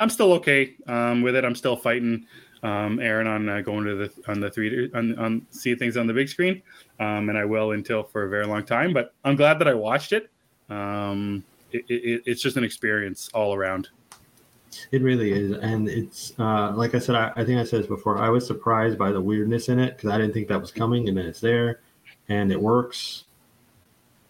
[0.00, 1.44] I'm still okay um, with it.
[1.44, 2.26] I'm still fighting
[2.64, 6.08] um, Aaron on uh, going to the on the three on, on see things on
[6.08, 6.60] the big screen,
[6.98, 8.92] um, and I will until for a very long time.
[8.92, 10.28] But I'm glad that I watched it.
[10.70, 13.90] Um, it, it it's just an experience all around.
[14.90, 17.14] It really is, and it's uh, like I said.
[17.14, 18.18] I, I think I said this before.
[18.18, 21.08] I was surprised by the weirdness in it because I didn't think that was coming,
[21.08, 21.80] and then it's there,
[22.28, 23.24] and it works.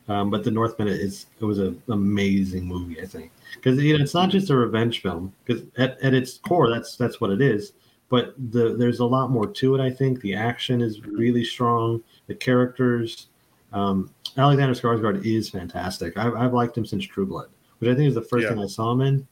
[0.09, 4.03] Um, but the Northman is it was an amazing movie, I think, because you know
[4.03, 5.33] it's not just a revenge film.
[5.45, 7.73] Because at, at its core, that's that's what it is.
[8.09, 9.81] But the there's a lot more to it.
[9.81, 12.03] I think the action is really strong.
[12.27, 13.29] The characters,
[13.73, 16.17] um, Alexander Skarsgård is fantastic.
[16.19, 18.51] I've, I've liked him since True Blood, which I think is the first Yeah.
[18.51, 19.27] thing I saw him in,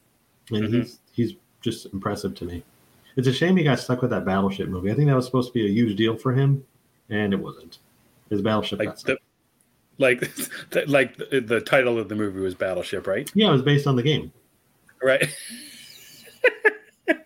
[0.53, 0.73] and Mhm.
[0.83, 2.63] he's he's just impressive to me.
[3.17, 4.91] It's a shame he got stuck with that Battleship movie.
[4.91, 6.65] I think that was supposed to be a huge deal for him,
[7.11, 7.79] and it wasn't.
[8.31, 9.19] His Battleship Like got stuck.
[9.19, 9.23] the,
[10.01, 10.21] like
[10.71, 13.31] the, like the, the title of the movie was Battleship, right?
[13.35, 14.33] Yeah, it was based on the game.
[15.03, 15.29] Right.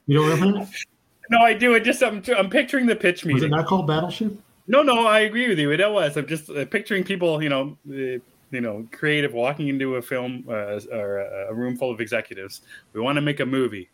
[0.06, 0.74] You don't remember that?
[1.30, 1.72] No, I do.
[1.72, 3.36] It just I'm I'm picturing the pitch meeting.
[3.36, 4.38] Was it not called Battleship?
[4.66, 5.72] No, no, I agree with you.
[5.72, 6.18] It was.
[6.18, 10.44] I'm just uh, picturing people, you know, uh, you know, creative walking into a film
[10.46, 12.60] uh, or a, a room full of executives.
[12.92, 13.88] We want to make a movie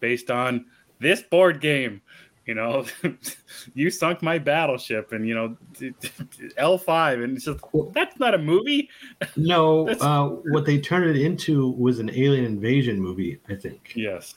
[0.00, 0.64] based on
[1.00, 2.00] this board game.
[2.46, 2.84] You know,
[3.74, 5.56] you sunk my battleship, and you know,
[6.56, 7.60] L five, and it's just
[7.92, 8.88] that's not a movie.
[9.36, 14.34] No, uh, what they turned it into was an alien invasion movie, I think, Yes.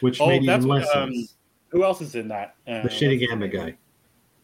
[0.00, 1.34] which Oh, made even less um, sense.
[1.68, 2.54] Who else is in that?
[2.66, 3.76] Uh, The shitty Gambit guy.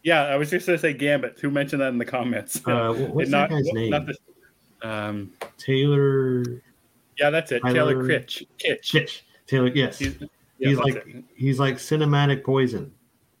[0.03, 1.39] Yeah, I was just gonna say Gambit.
[1.39, 2.61] Who mentioned that in the comments?
[2.65, 3.89] Uh, what's And that guy's name?
[3.91, 6.43] not the- um, Taylor
[7.17, 7.61] yeah, that's it.
[7.61, 8.43] Tyler- Taylor Critch.
[8.57, 8.91] Kitch.
[8.91, 9.21] Kitsch.
[9.47, 9.99] Taylor, yes.
[9.99, 10.15] He's,
[10.59, 11.23] He's, like it.
[11.35, 12.91] he's like cinematic poison.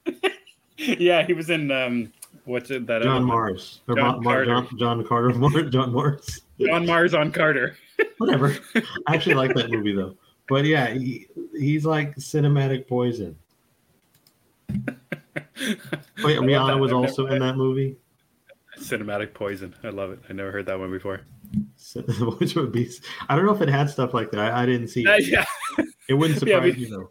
[0.77, 2.13] yeah, he was in um,
[2.45, 3.23] what's it that John?
[3.23, 3.81] Mars.
[3.87, 4.45] John Ma- Carter.
[4.45, 5.29] John, John Carter.
[5.35, 6.41] Mar- John Mars.
[6.59, 7.75] John Mars on Carter.
[8.17, 8.55] Whatever.
[9.07, 10.15] I actually like that movie though.
[10.47, 13.37] But yeah, he, he's like cinematic poison.
[14.69, 14.97] Love
[16.17, 17.97] Rihanna was also in that movie.
[18.79, 19.75] Cinematic Poison.
[19.83, 20.19] I love it.
[20.29, 21.21] I never heard that one before.
[22.39, 22.89] Which would be,
[23.27, 24.39] I don't know if it had stuff like that.
[24.53, 25.27] I, I didn't see Uh, it.
[25.27, 25.45] yeah,
[26.07, 27.09] It wouldn't Yeah, surprise we- me though.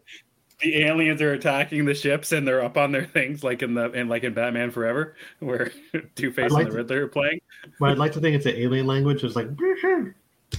[0.61, 3.91] the aliens are attacking the ships and they're up on their things, like in the
[3.91, 5.71] in like in Batman Forever, where
[6.15, 7.39] Two Face like and the to- Riddler are playing.
[7.79, 9.23] But I'd like to think it's an alien language.
[9.23, 9.47] It's like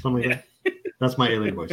[0.00, 0.74] something like that.
[1.00, 1.72] That's my alien voice.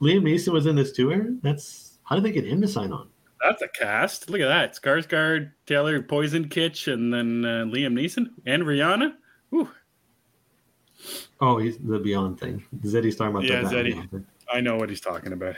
[0.00, 1.40] Liam Neeson was in this too, Aaron.
[1.42, 3.08] That's how did they get him to sign on?
[3.40, 4.30] That's a cast.
[4.30, 4.74] Look at that.
[4.80, 9.14] Skarsgård, Taylor, Poison Kitsch, and then uh, Liam Neeson and Rihanna.
[9.50, 9.68] Whew.
[11.40, 12.62] Oh, he's the Beyond thing.
[12.84, 14.24] Zeddy's talking about Yeah, the Batman Zeddy.
[14.52, 15.56] I know what he's talking about.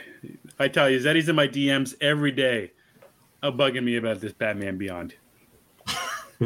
[0.59, 2.71] I tell you, Zeddy's in my DMs every day,
[3.43, 5.13] uh, bugging me about this Batman Beyond.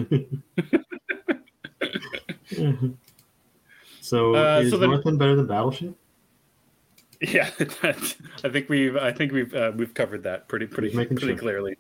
[4.02, 5.96] so Uh, is so then- Northland better than Battleship?
[7.22, 7.50] Yeah,
[7.84, 7.92] I
[8.50, 11.36] think we've I think we've uh, we've covered that pretty pretty pretty sure.
[11.36, 11.76] clearly.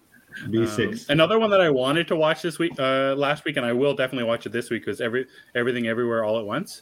[0.49, 1.07] B Um, six.
[1.07, 3.93] another one that I wanted to watch this week, uh, last week, and I will
[3.93, 6.81] definitely watch it this week was every everything everywhere all at once.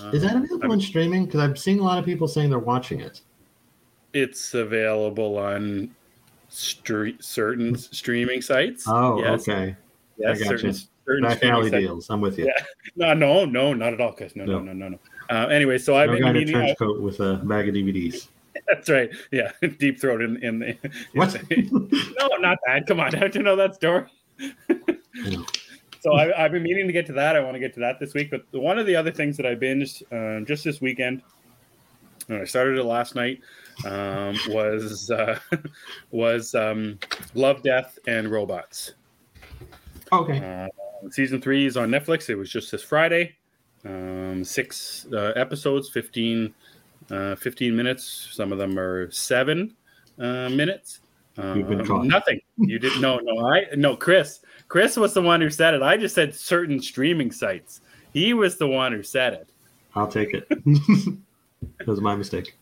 [0.00, 1.26] Um, is that available on streaming?
[1.26, 3.20] Because I'm seeing a lot of people saying they're watching it.
[4.12, 5.94] It's available on
[6.50, 8.84] stre- certain streaming sites.
[8.88, 9.76] Oh, yes, okay.
[10.16, 10.48] yes, I gotcha.
[10.58, 11.82] certain, certain Back alley sites.
[11.84, 12.10] deals.
[12.10, 12.46] I'm with you.
[12.46, 12.52] Yeah.
[12.98, 14.12] No, no, no, not at all.
[14.14, 14.72] Cause no, no, No.
[14.72, 14.98] no, no, no.
[15.28, 17.74] Uh, anyway, so I've No been guy in a trench coat with a bag of
[17.74, 18.28] DVDs.
[18.68, 19.10] That's right.
[19.30, 20.78] Yeah, deep throat in in the.
[21.12, 21.36] What?
[21.50, 22.86] no, not that.
[22.86, 24.04] Come on, don't you know that story?
[26.06, 27.34] So I, I've been meaning to get to that.
[27.34, 28.30] I want to get to that this week.
[28.30, 31.20] But one of the other things that I binged um, just this weekend,
[32.28, 33.40] and I started it last night,
[33.84, 35.36] um, was uh,
[36.12, 37.00] was um,
[37.34, 38.92] Love, Death, and Robots.
[40.12, 40.68] okay.
[40.68, 42.30] Uh, season three is on Netflix.
[42.30, 43.34] It was just this Friday.
[43.84, 46.54] Um, six uh, episodes, 15,
[47.10, 48.28] uh, 15 minutes.
[48.30, 49.74] Some of them are seven
[50.20, 51.00] uh, minutes.
[51.36, 52.06] You've been Um, caught.
[52.06, 52.40] Nothing.
[52.58, 53.00] You didn't.
[53.00, 53.46] No, no.
[53.48, 53.96] I no.
[53.96, 54.40] Chris.
[54.68, 55.82] Chris was the one who said it.
[55.82, 57.80] I just said certain streaming sites.
[58.12, 59.48] He was the one who said it.
[59.94, 60.48] I'll take it.
[61.78, 62.56] that was my mistake.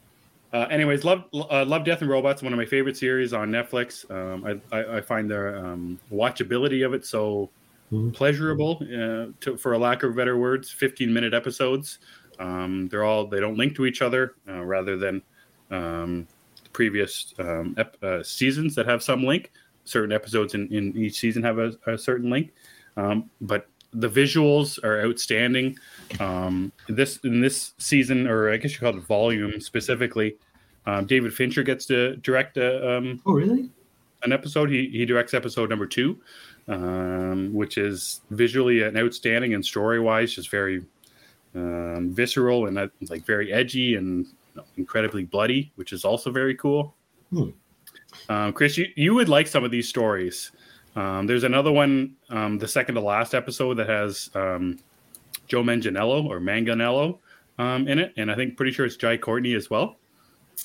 [0.53, 4.09] Uh, anyways, love, uh, love, Death and Robots, one of my favorite series on Netflix.
[4.11, 7.51] Um, I, I, I find the um, watchability of it so
[7.93, 8.15] Mhm.
[8.15, 10.71] pleasurable, uh, to, for a lack of better words.
[10.71, 11.99] Fifteen minute episodes.
[12.41, 15.23] Um, they're all they don't link to each other, uh, rather than
[15.71, 16.27] um,
[16.75, 19.51] previous um, ep- uh, seasons that have some link.
[19.87, 22.53] Certain episodes in, in each season have a, a certain link,
[22.99, 25.79] um, but the visuals are outstanding.
[26.21, 30.37] Um, this in this season, or I guess you call it volume specifically,
[30.87, 33.71] um, David Fincher gets to direct a, um, Oh, really?
[34.23, 34.71] an episode.
[34.71, 36.19] He he directs episode number two,
[36.67, 40.83] um, which is visually an outstanding and story wise, just very
[41.55, 44.27] um, visceral and uh, like very edgy and
[44.77, 46.95] incredibly bloody, which is also very cool.
[47.31, 47.51] Hmm.
[48.29, 50.53] Um, Chris, you, you would like some of these stories.
[50.97, 54.79] Um, there's another one, um, the second to last episode that has um,
[55.49, 57.19] Joe Manganiello or Manganello
[57.59, 59.97] um, in it, and I think pretty sure it's Jai Courtney as well.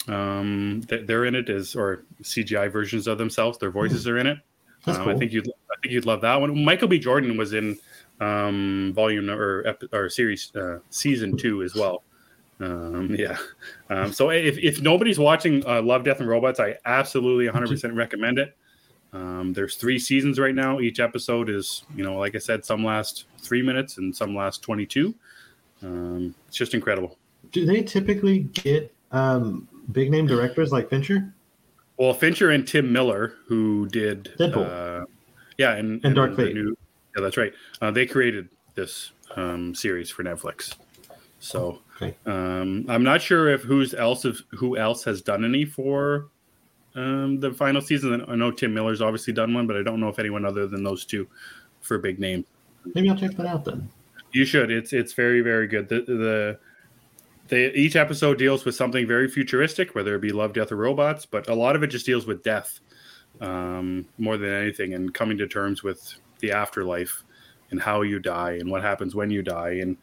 [0.07, 3.57] Um, they're in it as or CGI versions of themselves.
[3.57, 4.37] Their voices are in it.
[4.85, 5.09] Um, cool.
[5.09, 6.63] I think you'd I think you'd love that one.
[6.63, 6.99] Michael B.
[6.99, 7.77] Jordan was in
[8.19, 12.03] um, volume or or series uh, season two as well.
[12.59, 13.37] Um, yeah.
[13.89, 18.39] Um, so if, if nobody's watching uh, Love, Death, and Robots, I absolutely 100% recommend
[18.39, 18.55] it.
[19.11, 20.79] Um, there's three seasons right now.
[20.79, 24.61] Each episode is, you know, like I said, some last three minutes and some last
[24.61, 25.15] 22.
[25.81, 27.17] Um, it's just incredible.
[27.51, 31.33] Do they typically get um, big name directors like Fincher?
[31.97, 35.01] Well, Fincher and Tim Miller, who did Deadpool.
[35.01, 35.05] uh,
[35.57, 36.55] yeah, and, And Dark the Fate.
[36.55, 36.77] new-
[37.15, 37.51] yeah, that's right.
[37.81, 40.75] Uh, they created this um, series for Netflix.
[41.39, 42.15] So Okay.
[42.25, 46.29] um, I'm not sure if who's else if, who else has done any for
[46.95, 48.23] um, the final season.
[48.27, 50.83] I know Tim Miller's obviously done one, but I don't know if anyone other than
[50.83, 51.27] those two
[51.81, 52.45] for a big name.
[52.93, 53.89] Maybe I'll check that out then.
[54.31, 54.71] You should.
[54.71, 55.89] It's it's very very good.
[55.89, 56.59] The the
[57.47, 61.25] they each episode deals with something very futuristic, whether it be love, death, or robots,
[61.25, 62.79] but a lot of it just deals with death
[63.41, 67.23] um, more than anything, and coming to terms with the afterlife
[67.71, 69.79] and how you die and what happens when you die.
[69.81, 69.97] And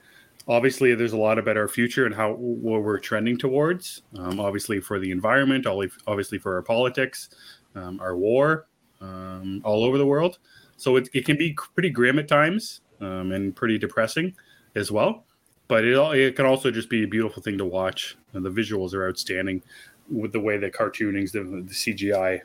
[0.48, 4.02] obviously, there's a lot about our future and how what we're trending towards.
[4.18, 7.30] Um, obviously, for the environment, obviously for our politics,
[7.74, 8.66] um, our war,
[9.00, 10.38] um, all over the world.
[10.76, 14.34] So it, it can be pretty grim at times um, and pretty depressing
[14.74, 15.24] as well.
[15.68, 18.16] But it, it can also just be a beautiful thing to watch.
[18.32, 19.62] And the visuals are outstanding
[20.10, 22.42] with the way the cartoonings, the, the CGI,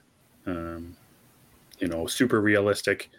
[0.47, 0.95] um,
[1.79, 3.09] you know, super realistic.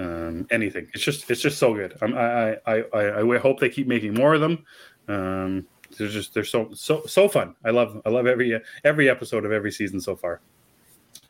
[0.00, 0.88] Um, anything.
[0.94, 1.94] It's just it's just so good.
[2.00, 4.64] I'm, I, I I I hope they keep making more of them.
[5.08, 5.66] Um,
[5.98, 7.54] they're just they're so so so fun.
[7.64, 10.40] I love I love every every episode of every season so far.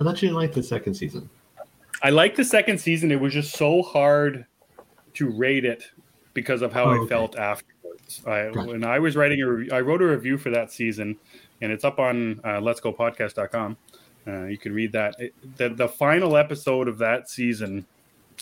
[0.01, 1.29] I thought you didn't like the second season.
[2.03, 3.11] I liked the second season.
[3.11, 4.47] It was just so hard
[5.15, 5.83] to rate it
[6.33, 7.09] because of how Oh, I okay.
[7.09, 8.23] felt afterwards.
[8.27, 8.69] I, Gotcha.
[8.71, 11.17] When I was writing a, re- I wrote a review for that season,
[11.61, 13.77] and it's up on uh, Let's Go Podcast.com.
[14.27, 15.17] Uh, you can read that.
[15.19, 17.85] It, the the final episode of that season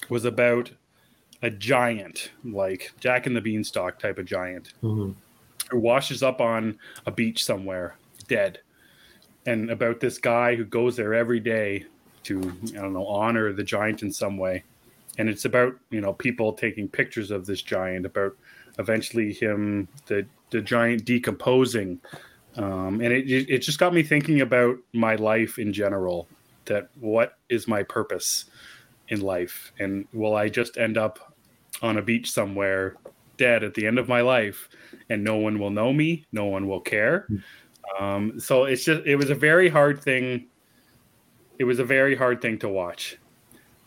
[0.09, 0.71] was about
[1.43, 5.15] a giant, like Jack and the Beanstalk type of giant, Mhm.
[5.71, 8.61] who washes up on a beach somewhere, dead.
[9.47, 11.85] And about this guy who goes there every day
[12.25, 14.65] to, I don't know, honor the giant in some way.
[15.17, 18.37] And it's about, you know, people taking pictures of this giant, about
[18.79, 22.01] eventually him, the, the giant decomposing.
[22.57, 26.29] Um, and it, it just got me thinking about my life in general
[26.67, 28.45] that what is my purpose
[29.09, 29.73] in life?
[29.79, 31.35] And will I just end up
[31.83, 32.97] on a beach somewhere
[33.37, 34.69] dead at the end of my life
[35.11, 37.29] and no one will know me no one will care?
[37.99, 40.47] Um, so it's just it was a very hard thing
[41.59, 43.19] it was a very hard thing to watch.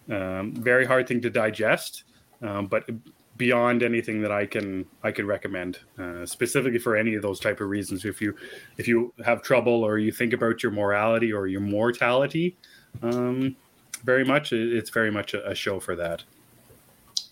[0.10, 2.03] Um, very hard thing to digest
[2.41, 2.89] um, but
[3.38, 7.62] beyond anything that i can i can recommend uh, specifically for any of those type
[7.62, 8.05] of reasons.
[8.05, 8.36] If you
[8.77, 12.57] if you have trouble or you think about your morality or your mortality
[13.01, 13.55] um,
[14.02, 16.24] very much it's very much a, a show for that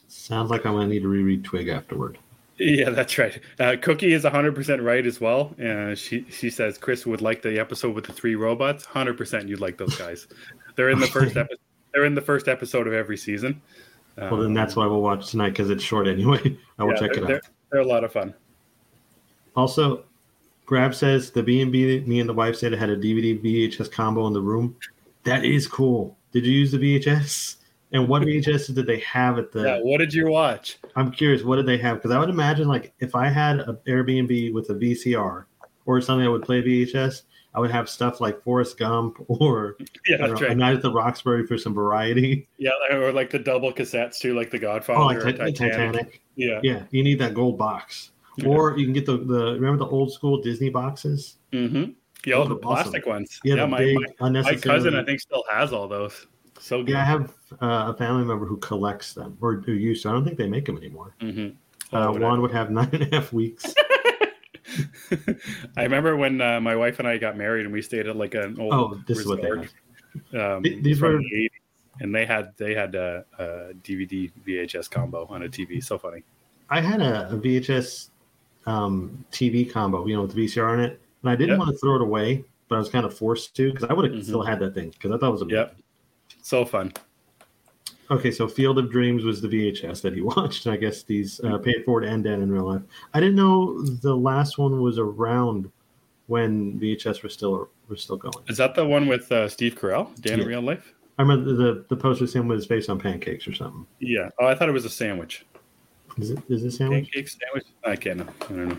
[0.08, 2.20] Sounds like I'm going to need to reread Twig afterward.
[2.60, 3.40] Yeah, that's right.
[3.60, 5.56] Uh, Cookie is 100% right as well.
[5.64, 8.86] Uh, she she says Chris would like the episode with the three robots.
[8.86, 10.28] 100% you'd like those guys.
[10.76, 11.58] They're in the first episode.
[11.94, 13.60] They're in the first episode of every season.
[14.18, 16.58] Well, then that's why we'll watch tonight because it's short anyway.
[16.78, 17.42] I will Um, yeah, check they're, it They're, out.
[17.72, 18.34] they're a lot of fun.
[19.56, 20.04] Also,
[20.68, 23.42] Grab says the B and B me and the wife said it had a DVD
[23.42, 24.76] VHS combo in the room.
[25.24, 26.19] That is cool.
[26.32, 27.56] Did you use the VHS?
[27.92, 29.64] And what VHS did they have at the?
[29.64, 30.78] Yeah, what did you watch?
[30.96, 31.44] I'm curious.
[31.44, 31.98] What did they have?
[31.98, 35.46] Because I would imagine like if I had an Airbnb with a VCR
[35.86, 37.24] or something that would play VHS,
[37.56, 39.76] I would have stuff like Forrest Gump or
[40.08, 40.58] Yeah, I that's know, a right.
[40.58, 42.48] Night at the Roxbury for some variety.
[42.60, 45.56] Yeah, or like the double cassettes too, like The Godfather Oh, like or Titanic.
[45.56, 46.22] Titanic.
[46.36, 46.60] Yeah.
[46.62, 48.12] Yeah, you need that gold box.
[48.38, 48.50] Yeah.
[48.50, 51.38] Or you can get the, the remember the old school Disney boxes?
[51.54, 51.92] Mm-hmm.
[52.26, 52.60] Yeah, the are awesome.
[52.62, 53.40] plastic ones.
[53.44, 56.28] Yeah, Yeah, my, big my, my cousin I think still has all those.
[56.60, 56.92] So good.
[56.92, 60.10] Yeah, I have uh, a family member who collects them or who used to.
[60.10, 61.16] I don't think they make them anymore.
[61.22, 61.56] Mhm.
[61.94, 63.74] Uh, I- would have nine and a half weeks.
[65.78, 68.36] I remember when uh, my wife and I got married and we stayed at like
[68.36, 69.74] an old Oh, this is what they resort,
[70.34, 71.50] um, these were- the 80s,
[72.02, 73.46] and they had they had a, a
[73.84, 75.84] DVD VHS combo on a TV.
[75.84, 76.24] So funny.
[76.70, 78.10] I had a, a VHS
[78.68, 81.60] um, TV combo, you know, with the VCR in it, and I didn't Yep.
[81.60, 84.06] want to throw it away, but I was kind of forced to because I would
[84.12, 84.24] have Mhm.
[84.24, 85.58] still had that thing because I thought it was amazing.
[85.60, 85.76] Yep.
[86.42, 86.94] So fun.
[88.12, 90.66] Okay, so Field of Dreams was the VHS that he watched.
[90.66, 92.82] and I guess these uh, paid forward and Dan in real life.
[93.14, 95.70] I didn't know the last one was around
[96.28, 98.34] when VHS were still were still going.
[98.48, 100.94] Is that the one with uh, Steve Carell, Dan in Real Life?
[101.18, 103.86] I remember the the poster was him with his face on pancakes or something.
[104.00, 104.30] Yeah.
[104.40, 105.46] Oh, I thought it was a sandwich.
[106.18, 107.06] Is it is it a sandwich?
[107.12, 107.66] Pancake sandwich?
[107.84, 108.28] I can't know.
[108.42, 108.78] I don't know.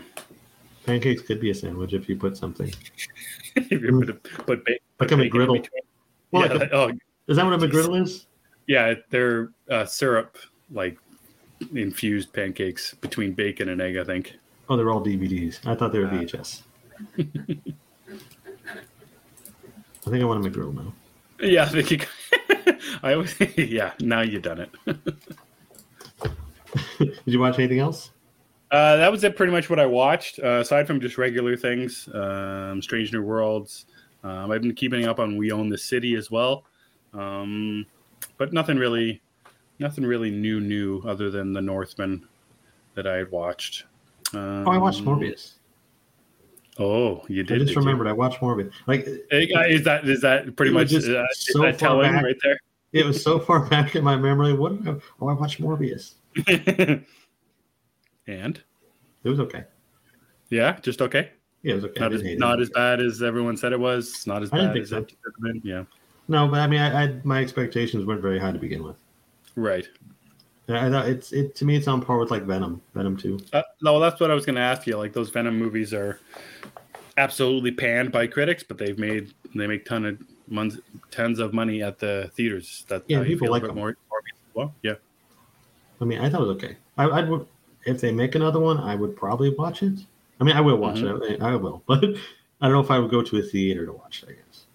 [0.85, 2.73] Pancakes could be a sandwich if you put something.
[3.55, 5.67] if you put, put, ba- Like put a bacon McGriddle.
[6.31, 6.91] Well, yeah, like a- oh,
[7.27, 8.25] is that what a McGriddle is?
[8.67, 10.37] yeah, they're uh, syrup,
[10.71, 10.97] like
[11.75, 14.33] infused pancakes between bacon and egg, I think.
[14.69, 15.65] Oh, they're all DVDs.
[15.67, 16.61] I thought they were Uh, VHS.
[17.17, 17.23] I
[20.09, 20.93] think I want a McGriddle now.
[21.41, 21.99] Yeah, I think you.
[23.03, 23.91] I always, yeah.
[23.99, 24.69] Now you've done it.
[26.99, 28.11] Did you watch anything else?
[28.71, 29.35] Uh, that was it.
[29.35, 30.39] Pretty much what I watched.
[30.39, 33.85] Uh, aside from just regular things, um, Strange New Worlds.
[34.23, 36.63] Um, I've been keeping up on We Own the City as well,
[37.13, 37.85] um,
[38.37, 39.21] but nothing really,
[39.79, 42.25] nothing really new, new other than the Northman
[42.95, 43.85] that I had watched.
[44.33, 45.53] Um, Oh, I watched Morbius.
[46.79, 47.55] Oh, you did.
[47.55, 47.79] I just did you?
[47.81, 48.71] remembered I watched Morbius.
[48.87, 49.35] Like uh,
[49.67, 52.23] Is that is that pretty much just uh, so that telling back.
[52.23, 52.57] right there?
[52.93, 54.53] it was so far back in my memory.
[54.53, 54.81] What?
[54.83, 56.13] did I- Oh, I watched Morbius.
[58.27, 58.61] and
[59.23, 59.63] It was okay.
[60.49, 61.31] yeah, just okay.
[61.63, 61.99] Yeah, it was okay.
[61.99, 62.61] Not as it.
[62.61, 64.25] as bad as everyone said it was.
[64.25, 64.97] Not as I bad as so.
[64.97, 65.61] it could have been.
[65.63, 65.83] Yeah,
[66.27, 68.95] No, but I mean, I, I my expectations weren't very high to begin with.
[69.55, 69.87] right.
[70.69, 71.75] I thought it's it to me.
[71.75, 73.37] It's on par with like Venom, Venom Two.
[73.51, 74.95] Uh, no, that's what I was going to ask you.
[74.95, 76.19] Like those Venom movies are
[77.17, 81.83] absolutely panned by critics, but they've made they make ton of mon- tons of money
[81.83, 82.85] at the theaters.
[82.87, 83.75] That Yeah, people like them.
[83.75, 83.95] more, as
[84.53, 84.73] well.
[84.81, 84.93] Yeah,
[85.99, 86.77] I mean, I thought it was okay.
[86.97, 87.47] I, I'd would-
[87.85, 89.99] if they make another one, I would probably watch it.
[90.39, 91.41] I mean, I will watch it.
[91.41, 93.93] I, I will, but I don't know if I would go to a theater to
[93.93, 94.29] watch it.
[94.29, 94.65] I guess.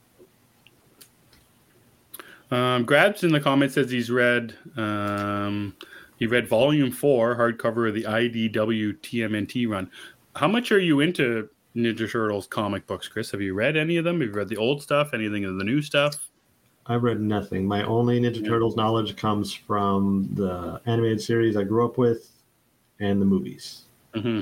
[2.50, 5.74] Um, Grabs in the comments says he's read um,
[6.16, 9.90] he read volume four hardcover of the IDW TMNT run.
[10.36, 13.30] How much are you into Ninja Turtles comic books, Chris?
[13.32, 14.20] Have you read any of them?
[14.20, 15.12] Have you read the old stuff?
[15.12, 16.28] Anything of the new stuff?
[16.86, 17.66] I've read nothing.
[17.66, 22.30] My only Ninja Turtles knowledge comes from the animated series I grew up with
[23.00, 23.82] and the movies.
[24.14, 24.40] hmm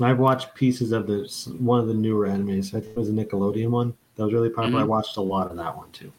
[0.00, 2.68] I've watched pieces of this one of the newer animes.
[2.74, 4.80] I think it was a Nickelodeon one that was really popular.
[4.80, 4.88] I Mhm.
[4.88, 6.12] watched a lot of that one too.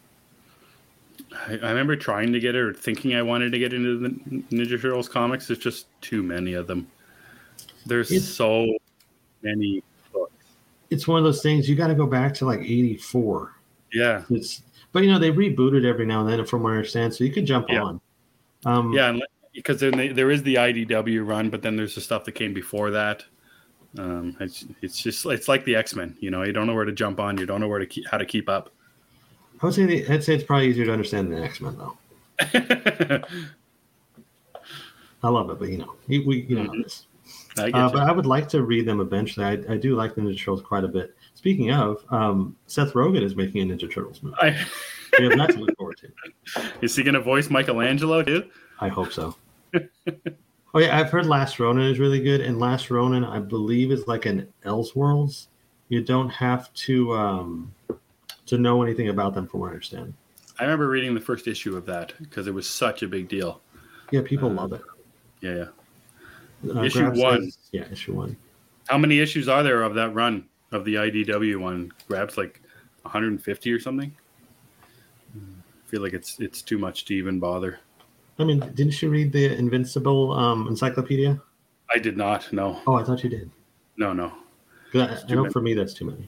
[1.48, 4.10] I, I remember trying to get it or thinking I wanted to get into the
[4.52, 5.48] Ninja Turtles comics.
[5.48, 6.88] There's just too many of them.
[7.86, 8.66] There's It's- so
[9.44, 10.34] many books.
[10.90, 13.54] It's one of those things you got to go back to like '84.
[13.94, 17.14] Yeah, It's but you know they rebooted every now and then, from what I understand.
[17.14, 17.84] So you could jump Yeah.
[17.84, 18.02] on.
[18.66, 19.18] Um, yeah,
[19.58, 22.54] because then they, there is the IDW run, but then there's the stuff that came
[22.54, 23.26] before that.
[23.98, 26.16] Um, it's it's just it's like the X Men.
[26.20, 27.38] You know, you don't know where to jump on.
[27.38, 28.70] You don't know where to keep, how to keep up.
[29.62, 31.98] I would say the, I'd say it's probably easier to understand than X Men though.
[35.24, 36.82] I love it, but you know, we, we you know how Mhm.
[36.82, 37.08] it is.
[37.58, 39.46] I Uh, but I would like to read them eventually.
[39.46, 41.16] I, I do like the Ninja Turtles quite a bit.
[41.34, 44.36] Speaking of, um, Seth Rogen is making a Ninja Turtles movie.
[44.40, 44.56] I,
[45.18, 46.62] We have that to look forward to.
[46.82, 48.44] is he going to voice Michelangelo too?
[48.80, 49.36] I hope so.
[49.76, 54.08] Oh yeah, I've heard Last Ronin is really good, and Last Ronin I believe is
[54.08, 55.48] like an Elseworlds.
[55.90, 57.74] You don't have to um,
[58.46, 60.14] to know anything about them, from what I understand.
[60.60, 63.62] I remember reading the first issue of that because it was such a big deal.
[64.12, 64.82] Yeah, people Uh, love it.
[65.42, 65.56] Yeah,
[66.64, 66.72] yeah.
[66.76, 67.44] Uh, issue one.
[67.44, 68.36] says- yeah, issue one.
[68.88, 71.92] How many issues are there of that run of the IDW one?
[72.08, 72.62] Grabs like
[73.04, 74.12] 150 or something.
[75.36, 77.80] I feel like it's it's too much to even bother.
[78.40, 81.42] I mean, didn't you read the Invincible um, encyclopedia?
[81.94, 82.52] I did not.
[82.54, 83.50] No, Oh, I thought you did.
[83.98, 84.32] no, no.
[84.94, 85.54] I, I know many.
[85.54, 86.28] for me that's too many.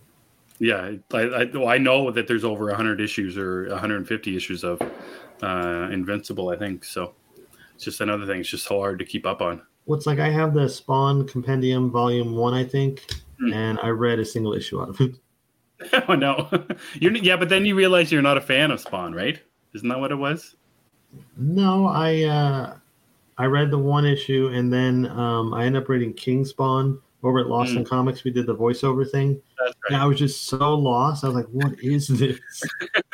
[0.60, 4.82] Yeah, I, I, well, I know that there's over 100 issues or 150 issues of
[5.42, 6.50] uh, Invincible.
[6.50, 7.14] I think so.
[7.76, 8.42] It's just another thing.
[8.42, 9.62] It's just so hard to keep up on.
[9.86, 13.06] What's like I have the Spawn Compendium Volume One, I think,
[13.40, 13.54] Hmm.
[13.54, 15.16] and I read a single issue out of it.
[16.10, 16.50] oh no,
[16.96, 19.40] you're yeah, but then you realize you're not a fan of Spawn, right?
[19.74, 20.56] Isn't that what it was?
[21.38, 22.78] No, I uh,
[23.38, 27.40] I read the one issue, and then um, I ended up reading King Spawn over
[27.40, 28.24] at Lost in Comics.
[28.24, 31.24] We did the voiceover thing, That's and I was just so lost.
[31.24, 32.40] I was like, "What is this?"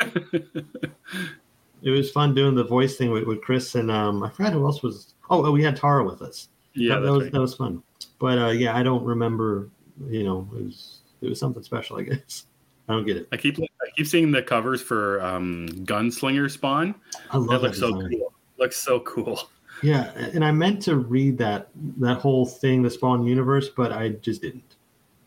[1.82, 4.64] it was fun doing the voice thing with, with Chris and um, I forgot who
[4.64, 5.14] else was.
[5.30, 6.48] Oh, oh, we had Tara with us.
[6.74, 7.32] yeah, that, that's was right.
[7.32, 7.82] that was fun.
[8.18, 9.70] But uh, yeah, I don't remember.
[10.08, 11.98] You know, it was it was something special.
[11.98, 12.46] I guess
[12.88, 13.28] I don't get it.
[13.32, 13.66] I keep I
[13.96, 16.94] keep seeing the covers for um, Gunslinger Spawn.
[17.30, 18.32] I love That that looks so cool.
[18.58, 19.50] Looks so cool.
[19.82, 21.68] Yeah, and I meant to read that
[21.98, 24.76] that whole thing, the Spawn universe, but I just didn't.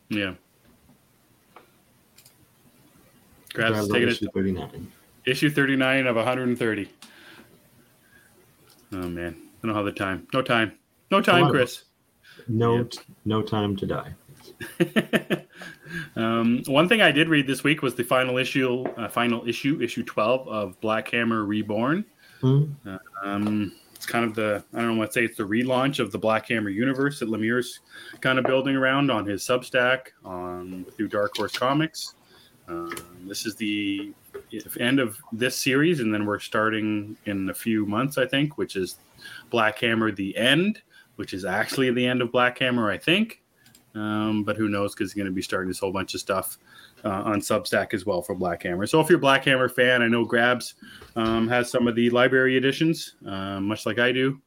[0.10, 0.34] Yeah.
[3.54, 4.92] Grabs Grabs on taking it issue 39.
[5.26, 6.90] issue 39 of 130.
[8.92, 10.28] Oh man, I don't have the time.
[10.34, 10.74] No time.
[11.12, 11.84] No time, Chris.
[12.48, 12.84] No, Yeah.
[13.26, 14.14] no time to die.
[16.16, 19.82] um, one thing I did read this week was the final issue, uh, final issue,
[19.82, 22.06] issue twelve of Black Hammer Reborn.
[22.42, 22.96] Mm-hmm.
[23.24, 25.26] Um, it's kind of the I don't know what to say.
[25.26, 27.82] It's the relaunch of the Black Hammer universe that Lemire's
[28.22, 32.16] kind of building around on his Substack on through Dark Horse Comics.
[32.70, 34.14] Um, this is the
[34.80, 38.76] end of this series, and then we're starting in a few months, I think, which
[38.76, 39.00] is
[39.50, 40.82] Black Hammer: The End,
[41.16, 43.42] which is actually the end of Black Hammer, I think.
[43.96, 44.94] Um, but who knows?
[44.94, 46.58] Because he's going to be starting this whole bunch of stuff
[47.04, 48.86] uh, on Substack as well for Black Hammer.
[48.86, 50.76] So if you're a Black Hammer fan, I know Grabs
[51.16, 54.40] um, has some of the library editions, uh, much like I do.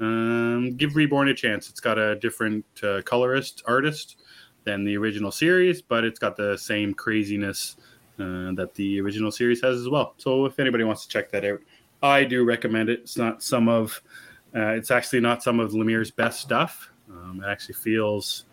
[0.00, 1.68] Um, give Reborn a chance.
[1.68, 4.22] It's got a different uh, colorist artist
[4.64, 7.76] than the original series, but it's got the same craziness
[8.18, 10.14] uh, that the original series has as well.
[10.18, 11.60] So if anybody wants to check that out,
[12.02, 13.00] I do recommend it.
[13.00, 14.00] It's not some of,
[14.54, 16.90] uh, it's actually not some of Lemire's best stuff.
[17.10, 18.44] Um, it actually feels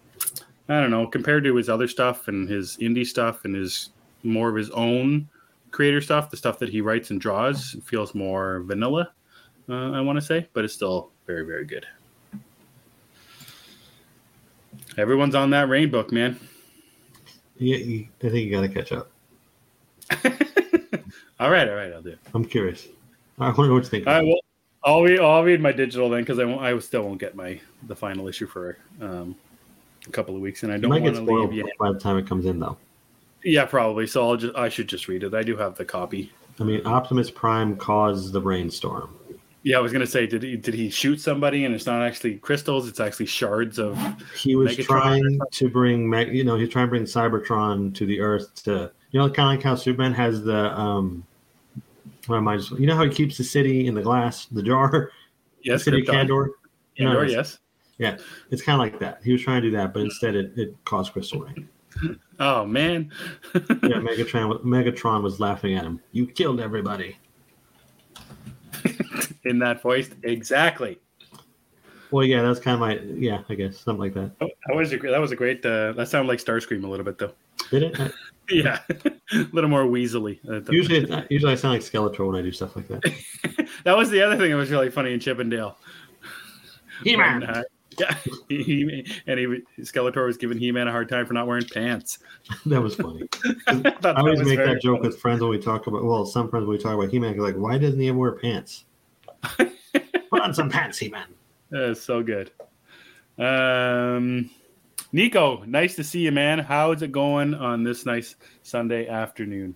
[0.71, 3.89] I don't know, compared to his other stuff and his indie stuff and his
[4.23, 5.27] more of his own
[5.71, 9.11] creator stuff, the stuff that he writes and draws feels more vanilla,
[9.67, 11.85] uh, I want to say, but it's still very, very good.
[14.97, 16.39] Everyone's on that rain book, man.
[17.57, 19.11] Yeah, you, I think you got to catch up.
[21.37, 22.11] all right, all right, I'll do.
[22.11, 22.19] It.
[22.33, 22.87] I'm curious.
[23.39, 24.07] I wonder what you think.
[24.07, 24.39] All right, well,
[24.85, 25.19] I'll read.
[25.19, 26.61] I'll read my digital then because I won't.
[26.61, 29.35] I still won't get my the final issue for um,
[30.07, 32.27] a couple of weeks, and I don't want to leave you by the time it
[32.27, 32.77] comes in, though.
[33.43, 34.07] Yeah, probably.
[34.07, 35.33] So I'll just I should just read it.
[35.33, 36.31] I do have the copy.
[36.59, 39.15] I mean, Optimus Prime caused the rainstorm.
[39.63, 41.65] Yeah, I was gonna say, did he did he shoot somebody?
[41.65, 43.97] And it's not actually crystals; it's actually shards of.
[44.35, 48.19] He was Megatron trying to bring, you know, he's trying to bring Cybertron to the
[48.21, 51.23] Earth to, you know, kind of like how Superman has the, um,
[52.25, 54.63] what am I just, you know how he keeps the city in the glass, the
[54.63, 55.11] jar.
[55.61, 56.49] Yes, the city Kandor.
[56.97, 57.59] Kandor, yes.
[58.01, 58.17] Yeah,
[58.49, 59.21] it's kind of like that.
[59.23, 61.69] He was trying to do that, but instead it, it caused crystal rain.
[62.39, 63.11] Oh man!
[63.53, 64.63] yeah, Megatron.
[64.63, 66.01] Megatron was laughing at him.
[66.11, 67.15] You killed everybody.
[69.45, 70.99] In that voice, exactly.
[72.09, 74.31] Well, yeah, that's kind of my yeah, I guess something like that.
[74.41, 75.63] Oh, that was a that was a great.
[75.63, 77.33] Uh, that sounded like Starscream a little bit though.
[77.69, 78.11] Did it?
[78.49, 80.39] yeah, a little more weaselly.
[80.71, 83.03] Usually, usually I sound like Skeletor when I do stuff like that.
[83.83, 85.77] that was the other thing that was really funny in Chip 'n Dale.
[87.03, 87.43] He-Man.
[87.43, 87.63] uh,
[87.99, 88.15] yeah,
[88.49, 89.45] he, and he
[89.81, 92.19] Skeletor was giving He-Man a hard time for not wearing pants.
[92.65, 93.27] that was funny.
[93.67, 95.09] I, I always make that joke funny.
[95.09, 96.03] with friends when we talk about.
[96.03, 98.85] Well, some friends when we talk about He-Man, like, why doesn't he ever wear pants?
[99.57, 101.27] Put on some pants, He-Man.
[101.69, 102.51] That's so good.
[103.37, 104.49] Um,
[105.11, 106.59] Nico, nice to see you, man.
[106.59, 109.75] How is it going on this nice Sunday afternoon?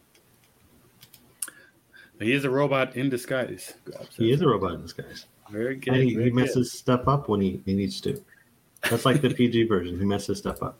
[2.19, 3.73] He is a robot in disguise.
[4.11, 5.25] He is a robot in disguise.
[5.49, 5.95] Very good.
[5.95, 6.77] he, very he messes good.
[6.77, 8.21] stuff up when he, he needs to.
[8.89, 9.97] That's like the PG version.
[9.99, 10.79] He messes stuff up.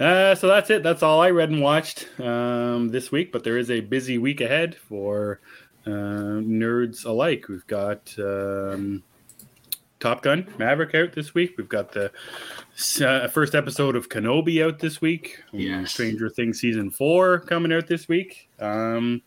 [0.00, 0.82] Uh, so that's it.
[0.82, 3.32] That's all I read and watched um, this week.
[3.32, 5.40] But there is a busy week ahead for
[5.86, 5.90] uh,
[6.40, 7.48] nerds alike.
[7.48, 9.02] We've got um,
[9.98, 11.54] Top Gun Maverick out this week.
[11.58, 12.12] We've got the
[13.04, 15.42] uh, first episode of Kenobi out this week.
[15.52, 15.90] Yes.
[15.90, 18.48] Stranger Things season four coming out this week.
[18.60, 19.22] Um,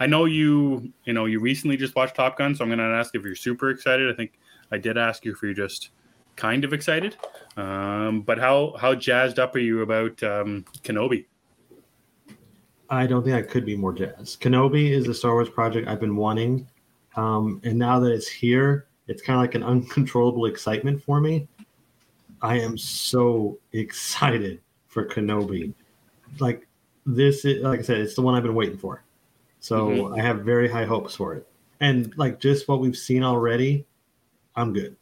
[0.00, 2.84] I know you, you know, you recently just watched Top Gun, so I'm going to
[2.84, 4.12] ask if you're super excited.
[4.12, 4.32] I think
[4.70, 5.90] I did ask you if you're just
[6.36, 7.16] kind of excited.
[7.56, 11.26] Um, but how how jazzed up are you about um, Kenobi?
[12.90, 14.40] I don't think I could be more jazzed.
[14.40, 16.66] Kenobi is a Star Wars project I've been wanting,
[17.16, 21.46] um, and now that it's here, it's kind of like an uncontrollable excitement for me.
[22.42, 25.72] I am so excited for Kenobi.
[26.40, 26.66] Like
[27.06, 29.02] this, is, like I said, it's the one I've been waiting for.
[29.64, 30.14] So mm-hmm.
[30.14, 31.48] I have very high hopes for it.
[31.80, 33.86] And like just what we've seen already,
[34.54, 34.94] I'm good.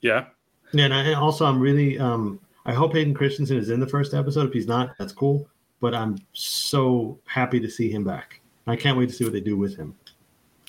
[0.00, 0.26] yeah.
[0.74, 4.14] Yeah, and, I, also I'm really um I hope Hayden Christensen is in the first
[4.14, 4.48] episode.
[4.48, 5.46] If he's not, that's cool.
[5.80, 8.40] But I'm so happy to see him back.
[8.66, 9.94] I can't wait to see what they do with him.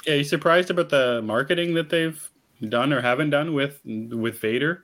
[0.05, 2.21] Yeah, you surprised about the marketing that they've
[2.67, 4.83] done or haven't done with with Vader?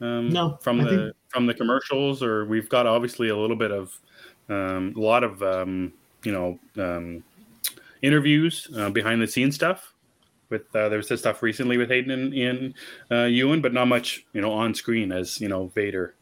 [0.00, 1.16] Um, no, from I the think...
[1.28, 4.00] from the commercials, or we've got obviously a little bit of
[4.48, 5.92] um, a lot of um,
[6.24, 7.22] you know um,
[8.02, 9.94] interviews, uh, behind the scenes stuff.
[10.50, 12.74] With uh, there was this stuff recently with Hayden and, and
[13.10, 16.14] uh, Ewan, but not much, you know, on screen as you know Vader.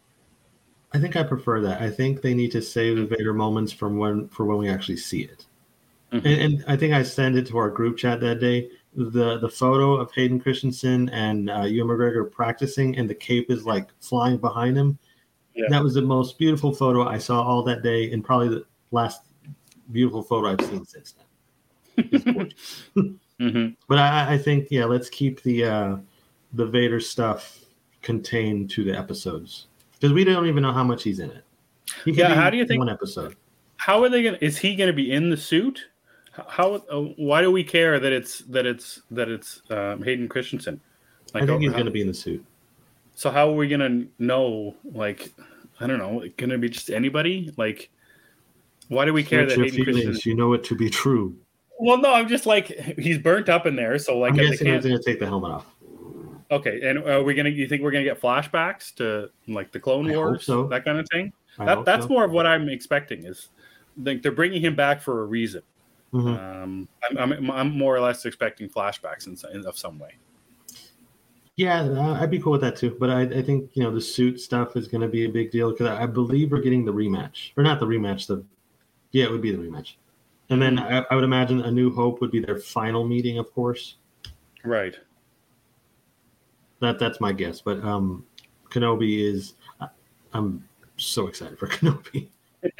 [0.92, 1.80] I think I prefer that.
[1.80, 4.97] I think they need to save the Vader moments from when for when we actually
[4.97, 5.47] see it.
[6.12, 6.26] Mm-hmm.
[6.26, 8.70] And, and, I think I sent it to our group chat that day.
[8.94, 13.66] The the photo of Hayden Christensen and uh, Ewan McGregor practicing, and the cape is
[13.66, 14.99] like flying behind him.
[15.55, 15.66] Yeah.
[15.68, 19.22] That was the most beautiful photo I saw all that day, and probably the last
[19.93, 21.26] beautiful photo I've seen since then
[23.41, 23.68] mm-hmm.
[23.89, 25.97] But I, I, think yeah, let's keep the uh,
[26.53, 27.64] the Vader stuff
[28.03, 31.45] contained to the episodes because we don't even know how much he's in it.
[32.05, 33.37] yeah, how do you think one episode?
[33.78, 34.39] How are they going?
[34.39, 35.87] to Is he going to be in the suit?
[36.49, 36.74] How?
[36.91, 40.80] Uh, why do we care that it's that it's that it's um, Hayden Christensen?
[41.32, 42.45] Like, I think he's going to be in the suit.
[43.14, 44.74] So how are we going to know?
[44.84, 45.32] Like,
[45.80, 46.22] I don't know.
[46.37, 47.53] Going to be just anybody?
[47.57, 47.91] Like,
[48.89, 50.20] why do we care that Hayden Christensen?
[50.24, 51.37] You know it to be true.
[51.78, 52.66] Well, no, I'm just like
[52.99, 53.99] he's burnt up in there.
[53.99, 55.66] So like, I'm guessing he's going to take the helmet off.
[56.51, 57.49] Okay, and are we gonna?
[57.49, 60.68] You think we're gonna get flashbacks to like the Clone Wars, so.
[60.68, 61.32] that kind of thing?
[61.59, 62.09] that that's so.
[62.09, 63.24] more of what I'm expecting.
[63.24, 63.49] Is
[63.97, 65.62] like they're bringing him back for a reason.
[66.12, 66.28] Mm-hmm.
[66.28, 70.14] Um, I'm, I'm, I'm more or less expecting flashbacks in, in of some way.
[71.57, 72.97] Yeah, uh, I'd be cool with that too.
[73.01, 75.51] But I, I think you know the suit stuff is going to be a big
[75.51, 78.28] deal because I believe we're getting the rematch, or not the rematch.
[78.28, 78.45] The
[79.17, 79.95] yeah, it would be the rematch.
[80.51, 83.51] And then I, I would imagine A New Hope would be their final meeting, of
[83.55, 83.97] course.
[84.62, 84.95] Right.
[86.81, 87.62] That that's my guess.
[87.62, 88.27] But um,
[88.69, 89.55] Kenobi is.
[90.35, 90.62] I'm
[90.99, 92.29] so excited for Kenobi.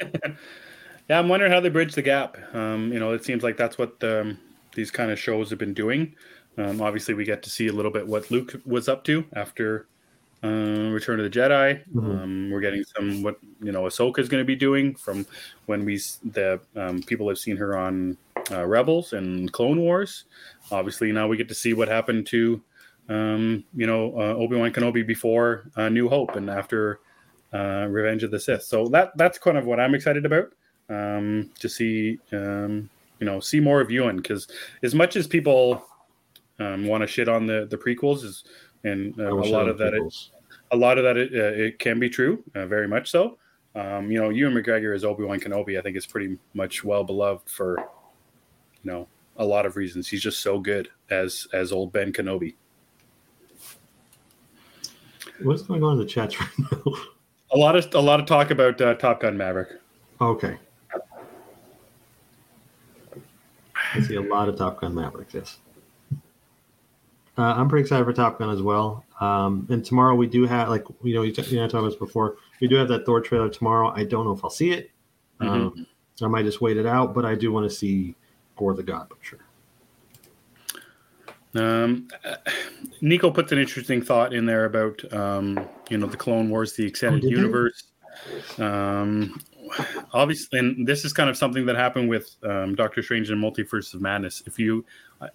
[1.09, 2.37] yeah, I'm wondering how they bridge the gap.
[2.53, 4.39] Um, you know, it seems like that's what the, um,
[4.75, 6.13] these kind of shows have been doing.
[6.59, 9.87] Um, obviously, we get to see a little bit what Luke was up to after
[10.43, 10.47] uh,
[10.91, 11.81] Return of the Jedi.
[11.93, 12.11] Mm-hmm.
[12.11, 15.25] Um, we're getting some what you know Ahsoka is going to be doing from
[15.65, 18.17] when we the um, people have seen her on
[18.51, 20.25] uh, Rebels and Clone Wars.
[20.71, 22.61] Obviously, now we get to see what happened to
[23.09, 26.99] um, you know uh, Obi Wan Kenobi before uh, New Hope and after
[27.53, 28.63] uh, Revenge of the Sith.
[28.63, 30.51] So that that's kind of what I'm excited about
[30.89, 34.47] um, to see um, you know see more of Ewan because
[34.83, 35.83] as much as people
[36.59, 38.43] um, want to shit on the the prequels is
[38.83, 40.29] and uh, a lot of that it,
[40.71, 43.37] a lot of that it, uh, it can be true uh, very much so.
[43.75, 47.03] Um, you know, Ewan McGregor as Obi Wan Kenobi, I think is pretty much well
[47.03, 49.07] beloved for you know
[49.37, 50.07] a lot of reasons.
[50.07, 52.55] He's just so good as as old Ben Kenobi.
[55.43, 56.93] What's going on in the chat right now?
[57.51, 59.79] A lot of a lot of talk about uh, Top Gun Maverick.
[60.19, 60.57] Okay.
[63.93, 65.33] I see a lot of Top Gun Maverick.
[65.33, 65.59] Yes.
[67.37, 69.05] Uh, I'm pretty excited for Top Gun as well.
[69.19, 71.79] Um, and tomorrow we do have, like you know, you, t- you know, I talked
[71.79, 72.37] about this before.
[72.61, 73.93] We do have that Thor trailer tomorrow.
[73.95, 74.91] I don't know if I'll see it.
[75.39, 75.49] Mm-hmm.
[75.49, 75.87] Um,
[76.21, 78.15] I might just wait it out, but I do want to see
[78.55, 79.39] Gorr the God Butcher.
[81.55, 82.07] Um,
[83.01, 85.59] Nico puts an interesting thought in there about um,
[85.89, 87.83] you know the Clone Wars, the extended oh, universe.
[88.57, 89.39] Um,
[90.13, 93.93] obviously, and this is kind of something that happened with um, Doctor Strange and Multiverse
[93.93, 94.43] of Madness.
[94.45, 94.85] If you,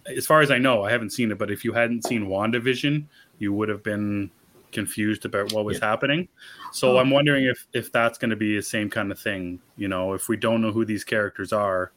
[0.06, 3.04] as far as I know, I haven't seen it, but if you hadn't seen WandaVision,
[3.38, 4.30] you would have been
[4.72, 5.86] confused about what was yeah.
[5.86, 6.28] happening.
[6.72, 6.98] So oh.
[6.98, 9.60] I'm wondering if if that's going to be the same kind of thing.
[9.76, 11.92] You know, if we don't know who these characters are,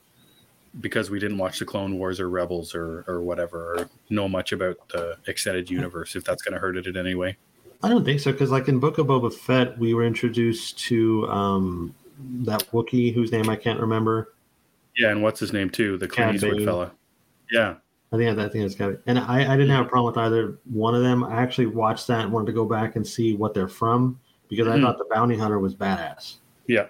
[0.81, 4.51] because we didn't watch the Clone Wars or Rebels or or whatever, or know much
[4.51, 7.37] about the extended universe, if that's going to hurt it in any way.
[7.83, 11.27] I don't think so, because like in Book of Boba Fett, we were introduced to
[11.29, 11.93] um,
[12.45, 14.33] that Wookiee whose name I can't remember.
[14.97, 15.97] Yeah, and what's his name too?
[15.97, 16.91] The Clint Eastwood fella.
[17.51, 17.75] Yeah.
[18.11, 19.01] I think I think it's got it.
[19.07, 21.23] And I, I didn't have a problem with either one of them.
[21.23, 24.67] I actually watched that and wanted to go back and see what they're from because
[24.67, 24.85] mm-hmm.
[24.85, 26.37] I thought the bounty hunter was badass.
[26.67, 26.87] Yeah.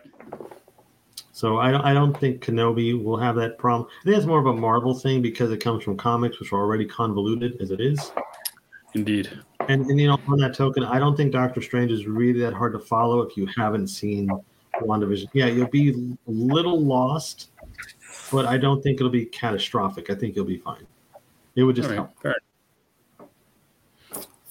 [1.32, 3.90] So I don't, I don't think Kenobi will have that problem.
[4.02, 6.60] I think it's more of a Marvel thing because it comes from comics, which are
[6.60, 8.12] already convoluted as it is.
[8.94, 9.30] Indeed.
[9.68, 12.54] And, and you know, on that token, I don't think Doctor Strange is really that
[12.54, 14.30] hard to follow if you haven't seen
[14.82, 15.28] WandaVision.
[15.34, 17.52] Yeah, you'll be a little lost,
[18.32, 20.10] but I don't think it'll be catastrophic.
[20.10, 20.86] I think you'll be fine.
[21.56, 22.12] It would just right, help.
[22.22, 22.36] Fair.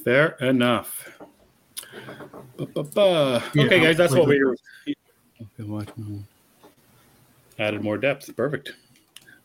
[0.05, 1.19] fair enough.
[2.57, 3.43] Ba-ba-ba.
[3.49, 4.43] Okay, yeah, guys, that's what we.
[4.45, 4.97] Okay,
[5.61, 5.89] watch
[7.59, 8.35] added more depth.
[8.37, 8.73] Perfect.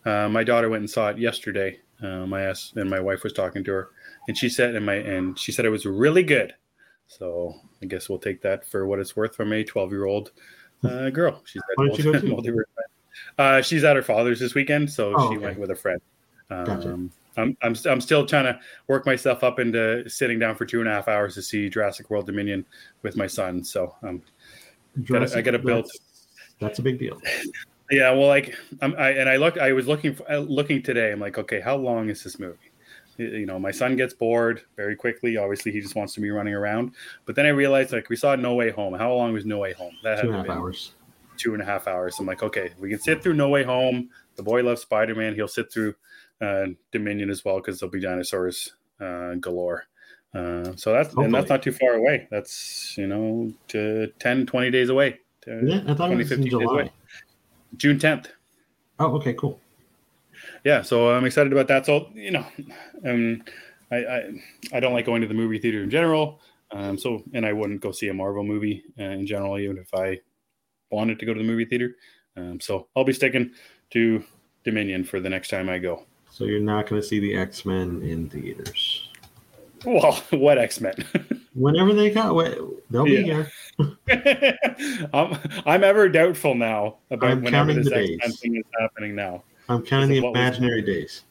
[0.06, 1.80] Uh, my daughter went and saw it yesterday.
[2.02, 3.90] Um, I asked, and my wife was talking to her,
[4.28, 6.54] and she said, and my and she said it was really good.
[7.08, 10.32] So I guess we'll take that for what it's worth from a 12 year old
[10.84, 11.42] uh, girl.
[11.46, 12.66] She's at Why you go to?
[13.38, 15.46] Uh, she's at her father's this weekend, so oh, she okay.
[15.46, 16.02] went with a friend.
[16.50, 17.00] Um, gotcha.
[17.38, 20.90] I'm, I'm, I'm still trying to work myself up into sitting down for two and
[20.90, 22.66] a half hours to see Jurassic World Dominion
[23.02, 23.64] with my son.
[23.64, 24.22] So um,
[25.06, 25.90] gotta, I got to build.
[26.60, 27.22] That's, a big deal.
[27.92, 31.12] Yeah, well, like, I'm, I and I look, I was looking, for, uh, looking today.
[31.12, 32.69] I'm like, okay, how long is this movie?
[33.20, 35.36] You know, my son gets bored very quickly.
[35.36, 36.94] Obviously, he just wants to be running around.
[37.26, 38.94] But then I realized, like, we saw No Way Home.
[38.94, 39.94] How long was No Way Home?
[40.04, 40.94] That two and a half hours.
[41.38, 42.18] Two and a half hours.
[42.20, 44.10] I'm like, okay, we can sit through No Way Home.
[44.38, 45.36] The boy loves Spider Man.
[45.36, 45.96] He'll sit through
[46.42, 49.86] uh, Dominion as well because there'll be dinosaurs uh, galore.
[50.34, 51.26] Uh, so that's Hopefully.
[51.26, 52.28] and that's not too far away.
[52.32, 55.20] That's you know to 10, 20 days away.
[55.46, 56.92] yeah, I thought it was in July.
[57.76, 58.28] June 10th.
[59.00, 59.60] Oh, okay, cool.
[60.64, 61.86] Yeah, so I'm excited about that.
[61.86, 62.46] So you know,
[63.06, 63.44] um,
[63.92, 64.30] I, I
[64.74, 66.42] I don't like going to the movie theater in general.
[66.72, 69.94] Um, so and I wouldn't go see a Marvel movie uh, in general, even if
[69.94, 70.20] I,
[70.92, 71.96] wanted to go to the movie theater.
[72.36, 73.52] Um, so I'll be sticking
[73.92, 74.24] to
[74.64, 76.06] Dominion for the next time I go.
[76.32, 79.10] So you're not going to see the X Men in theaters.
[79.86, 80.96] Well, what X Men?
[81.54, 82.34] Whenever they got,
[82.90, 83.46] they'll be Yeah.
[83.78, 84.58] here.
[85.14, 89.44] I'm, I'm ever doubtful now about I'm whenever this X Men thing is happening now.
[89.70, 91.24] I'm counting the what was- imaginary days.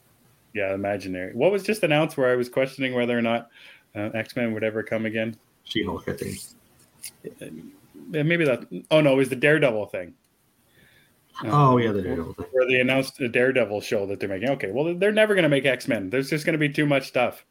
[0.53, 1.33] Yeah, imaginary.
[1.33, 3.49] What was just announced where I was questioning whether or not
[3.95, 5.35] uh, X Men would ever come again?
[5.63, 6.39] She Hulk, I think.
[7.39, 8.65] Yeah, Maybe that.
[8.89, 10.15] Oh no, it was the Daredevil thing.
[11.43, 12.45] Um, Oh yeah, the Daredevil thing.
[12.51, 14.49] where they announced a Daredevil show that they're making.
[14.49, 16.09] Okay, well they're never going to make X Men.
[16.09, 17.45] There's just going to be too much stuff.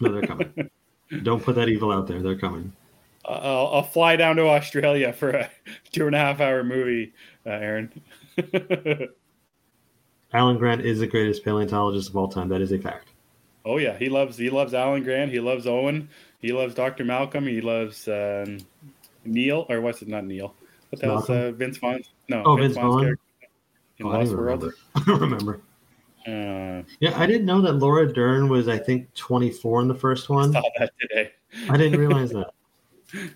[0.00, 0.70] No, they're coming.
[1.24, 2.22] Don't put that evil out there.
[2.22, 2.72] They're coming.
[3.26, 5.50] Uh, I'll, I'll fly down to Australia for a
[5.92, 7.12] two and a half hour movie,
[7.44, 8.02] uh, Aaron.
[10.32, 12.48] Alan Grant is the greatest paleontologist of all time.
[12.48, 13.08] That is a fact.
[13.64, 15.30] oh yeah, he loves he loves Alan Grant.
[15.30, 16.08] He loves Owen.
[16.40, 17.46] He loves Doctor Malcolm.
[17.46, 18.58] He loves um,
[19.24, 20.08] Neil or what's it?
[20.08, 20.54] Not Neil.
[20.90, 22.02] What the hell's uh, Vince Vaughn?
[22.28, 23.16] No, Oh, Vince Vaughn's Vaughn?
[23.98, 24.62] in Oh, I Lost don't World.
[24.62, 24.74] remember.
[24.94, 25.60] I don't remember.
[26.26, 30.28] Uh, Yeah, I didn't know that Laura Dern was, I think, 24 in the first
[30.28, 30.52] one.
[30.52, 31.32] saw that today.
[31.68, 32.50] I didn't realize that.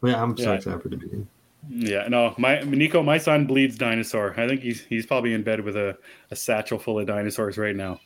[0.00, 0.52] But yeah, I'm so Yeah.
[0.56, 1.28] excited for the beginning.
[1.68, 4.38] Yeah, no, my Nico, my son bleeds dinosaur.
[4.38, 5.96] I think he's he's probably in bed with a,
[6.30, 8.00] a satchel full of dinosaurs right now.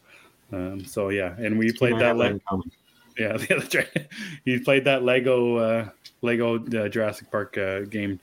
[0.52, 2.02] Um, so yeah, and we played that.
[2.02, 2.70] have that Le- in common.
[3.18, 4.08] yeah, that's right.
[4.44, 5.88] he played that Lego uh,
[6.22, 8.20] Lego uh, Jurassic Park uh, game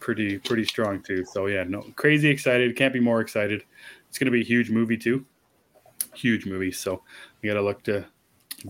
[0.00, 1.24] pretty pretty strong too.
[1.24, 2.74] So yeah, no, crazy excited.
[2.76, 3.62] Can't be more excited.
[4.08, 5.24] It's gonna be a huge movie too.
[6.14, 6.72] Huge movie.
[6.72, 7.02] So
[7.42, 8.04] we gotta look to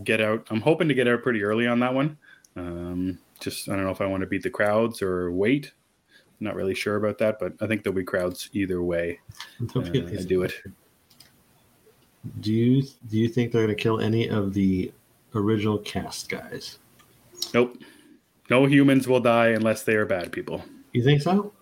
[0.03, 0.45] get out.
[0.49, 2.17] I'm hoping to get out pretty early on that one.
[2.55, 5.71] Um, just I don't know if I want to beat the crowds or wait.
[6.41, 9.19] Not really sure about that, but I think there'll be crowds either way.
[9.75, 10.53] Uh, do it.
[12.39, 14.91] Do you do you think they're going to kill any of the
[15.35, 16.79] original cast guys?
[17.53, 17.77] Nope.
[18.49, 20.63] No humans will die unless they are bad people.
[20.93, 21.53] You think so?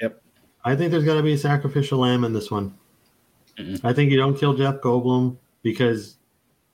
[0.00, 0.20] Yep.
[0.64, 2.74] I think there's got to be a sacrificial lamb in this one.
[3.58, 3.80] Mm-mm.
[3.84, 6.16] I think you don't kill Jeff Goldblum because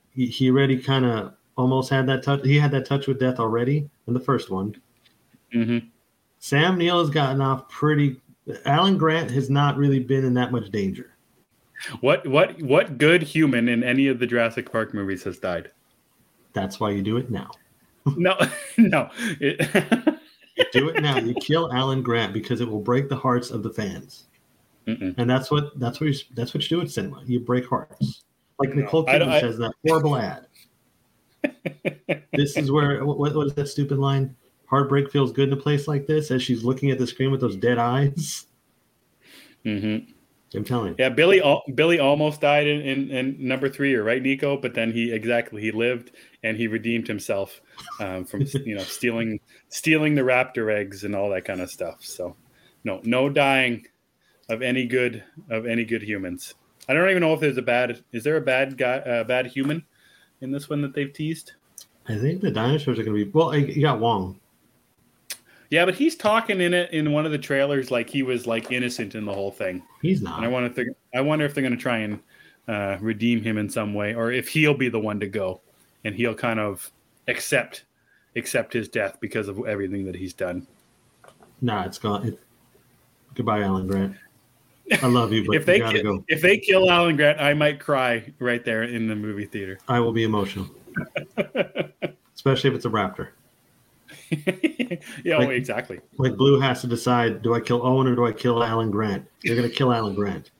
[0.09, 2.43] he, he already kind of almost had that touch.
[2.43, 4.75] He had that touch with death already in the first one.
[5.53, 5.79] hmm
[6.39, 8.21] Sam Neill has gotten off pretty.
[8.65, 11.11] Alan Grant has not really been in that much danger.
[12.01, 15.71] What what what good human in any of the Jurassic Park movies has died?
[16.53, 17.51] That's why you do it now.
[18.15, 18.35] No,
[18.77, 19.09] no.
[19.39, 20.19] It-
[20.59, 21.19] You do it now.
[21.19, 24.25] You kill Alan Grant because it will break the hearts of the fans,
[24.87, 25.13] Mm-mm.
[25.19, 27.21] and that's what that's what you, that's what you do at cinema.
[27.27, 28.23] You break hearts.
[28.57, 30.47] Like No, Nicole Kidman I- says that horrible ad.
[32.33, 34.35] this is where what, what is that stupid line?
[34.67, 37.41] Heartbreak feels good in a place like this as she's looking at the screen with
[37.41, 38.45] those dead eyes.
[39.65, 40.07] Mhm.
[40.55, 40.95] I'm telling you.
[40.97, 41.41] Yeah, Billy
[41.75, 44.55] Billy almost died in, in, in number three, or right, Nico?
[44.55, 46.11] But then he exactly he lived
[46.43, 47.59] and he redeemed himself
[47.99, 49.39] um, from you know stealing
[49.69, 52.03] stealing the raptor eggs and all that kind of stuff.
[52.03, 52.35] So
[52.85, 53.85] no no dying
[54.49, 56.55] of any good of any good humans.
[56.87, 59.47] I don't even know if there's a bad is there a bad guy uh, bad
[59.47, 59.85] human
[60.39, 61.53] in this one that they've teased.
[62.07, 63.53] I think the dinosaurs are going to be well.
[63.53, 64.39] You got Wong.
[65.69, 68.71] Yeah, but he's talking in it in one of the trailers like he was like
[68.71, 69.83] innocent in the whole thing.
[70.01, 70.51] He's And I not.
[70.51, 72.19] wonder if they're I wonder if they're going to try and
[72.67, 75.61] uh, redeem him in some way, or if he'll be the one to go,
[76.03, 76.91] and he'll kind of
[77.27, 77.83] accept
[78.35, 80.67] accept his death because of everything that he's done.
[81.61, 82.27] Nah, it's gone.
[82.27, 82.39] It,
[83.35, 84.15] goodbye, Alan Grant.
[85.01, 86.23] I love you, but if they you gotta ki- go.
[86.29, 89.79] if they kill Alan Grant, I might cry right there in the movie theater.
[89.87, 90.67] I will be emotional,
[92.35, 93.29] especially if it's a raptor.
[95.23, 95.99] yeah, oh, Like- exactly.
[96.17, 99.25] Like Blue has to decide: do I kill Owen or do I kill Alan Grant?
[99.41, 100.51] You're going to kill Alan Grant.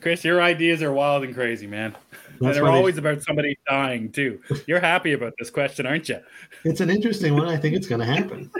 [0.00, 1.94] Chris, your ideas are wild and crazy, man.
[2.40, 4.40] and they're they- always about somebody dying too.
[4.66, 6.20] You're happy about this question, aren't you?
[6.64, 7.48] It's an interesting one.
[7.48, 8.50] I think it's going to happen.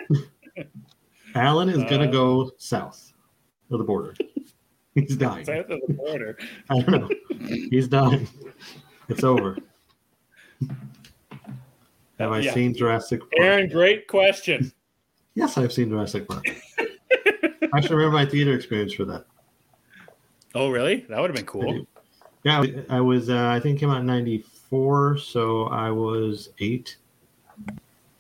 [1.35, 3.13] Alan is going to Uh, go south
[3.71, 4.15] of the border.
[4.95, 5.45] He's dying.
[5.45, 6.39] South of the border.
[6.71, 7.11] I don't know.
[7.71, 8.29] He's dying.
[9.09, 9.57] It's over.
[12.25, 12.55] Have I Yeah.
[12.55, 13.33] seen Jurassic Park?
[13.39, 14.73] Aaron, great question.
[15.37, 16.45] Yes, I've seen Jurassic Park.
[17.73, 19.25] I should remember my theater experience for that.
[20.55, 21.05] Oh, really?
[21.09, 21.85] That would have been cool.
[22.45, 23.29] Yeah, I was.
[23.31, 26.99] Uh, I think came out in '94, so I was eight.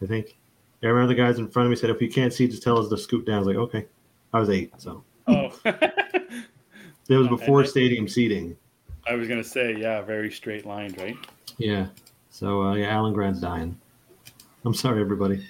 [0.02, 0.36] I think.
[0.82, 2.78] I remember the guys in front of me said, "If you can't see, just tell
[2.78, 3.86] us to scoot down." I was like, "Okay."
[4.32, 8.57] I was eight, so Oh, it was before stadium seating.
[9.09, 11.16] I was gonna say, yeah, very straight lined, right?
[11.59, 11.86] Yeah.
[12.30, 13.78] So uh, yeah, Alan Grant's dying.
[14.65, 15.47] I'm sorry, everybody.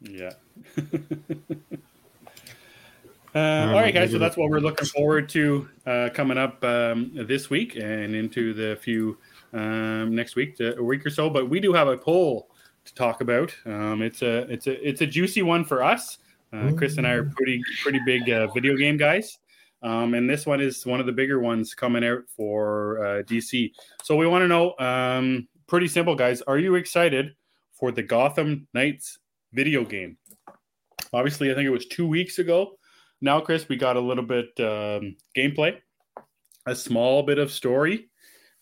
[0.00, 0.32] Yeah.
[3.34, 4.10] Uh, all right, guys.
[4.10, 8.54] So that's what we're looking forward to uh, coming up um, this week and into
[8.54, 9.18] the few
[9.52, 11.28] um, next week, a week or so.
[11.28, 12.48] But we do have a poll
[12.86, 13.54] to talk about.
[13.66, 16.18] Um, it's a it's a it's a juicy one for us.
[16.54, 19.38] Uh, Chris and I are pretty pretty big uh, video game guys,
[19.82, 23.70] um, and this one is one of the bigger ones coming out for uh, DC.
[24.02, 26.40] So we want to know, um, pretty simple, guys.
[26.42, 27.34] Are you excited
[27.78, 29.18] for the Gotham Knights
[29.52, 30.16] video game?
[31.12, 32.78] Obviously, I think it was two weeks ago.
[33.20, 35.78] Now, Chris, we got a little bit um, gameplay,
[36.66, 38.08] a small bit of story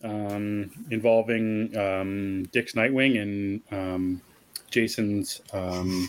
[0.03, 4.23] um, involving um, Dick's Nightwing and um,
[4.71, 6.09] Jason's um,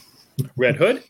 [0.56, 1.04] Red Hood.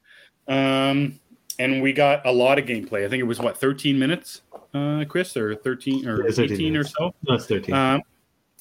[0.48, 1.20] Um,
[1.60, 3.06] and we got a lot of gameplay.
[3.06, 4.42] I think it was what 13 minutes,
[4.74, 7.14] uh, Chris, or 13 or 18 or so.
[7.28, 7.74] No, 13.
[7.74, 8.02] Um,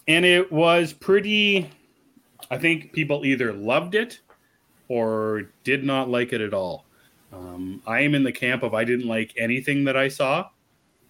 [0.08, 1.70] and it was pretty.
[2.50, 4.20] I think people either loved it
[4.88, 6.84] or did not like it at all.
[7.32, 10.48] Um, I am in the camp of I didn't like anything that I saw,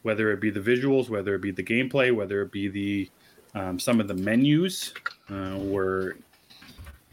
[0.03, 3.11] whether it be the visuals, whether it be the gameplay, whether it be the
[3.55, 4.93] um, some of the menus
[5.31, 6.17] uh, were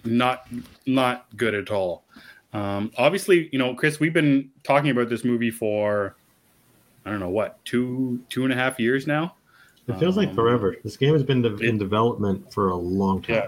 [0.03, 0.47] not
[0.85, 2.03] not good at all.
[2.53, 6.15] Um, obviously, you know, Chris, we've been talking about this movie for
[7.05, 9.35] I don't know what two two and a half years now.
[9.87, 10.77] It feels like Um, forever.
[10.83, 13.35] This game has been de- in development for a long time.
[13.35, 13.47] Yeah.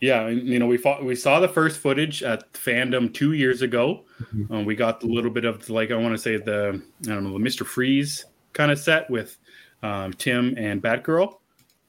[0.00, 4.04] Yeah, you know, we fought, we saw the first footage at FanDome two years ago.
[4.34, 4.50] Mhm.
[4.50, 7.24] Um, we got a little bit of like I want to say the I don't
[7.24, 9.38] know the Mister Freeze kind of set with
[9.82, 11.36] um, Tim and Batgirl,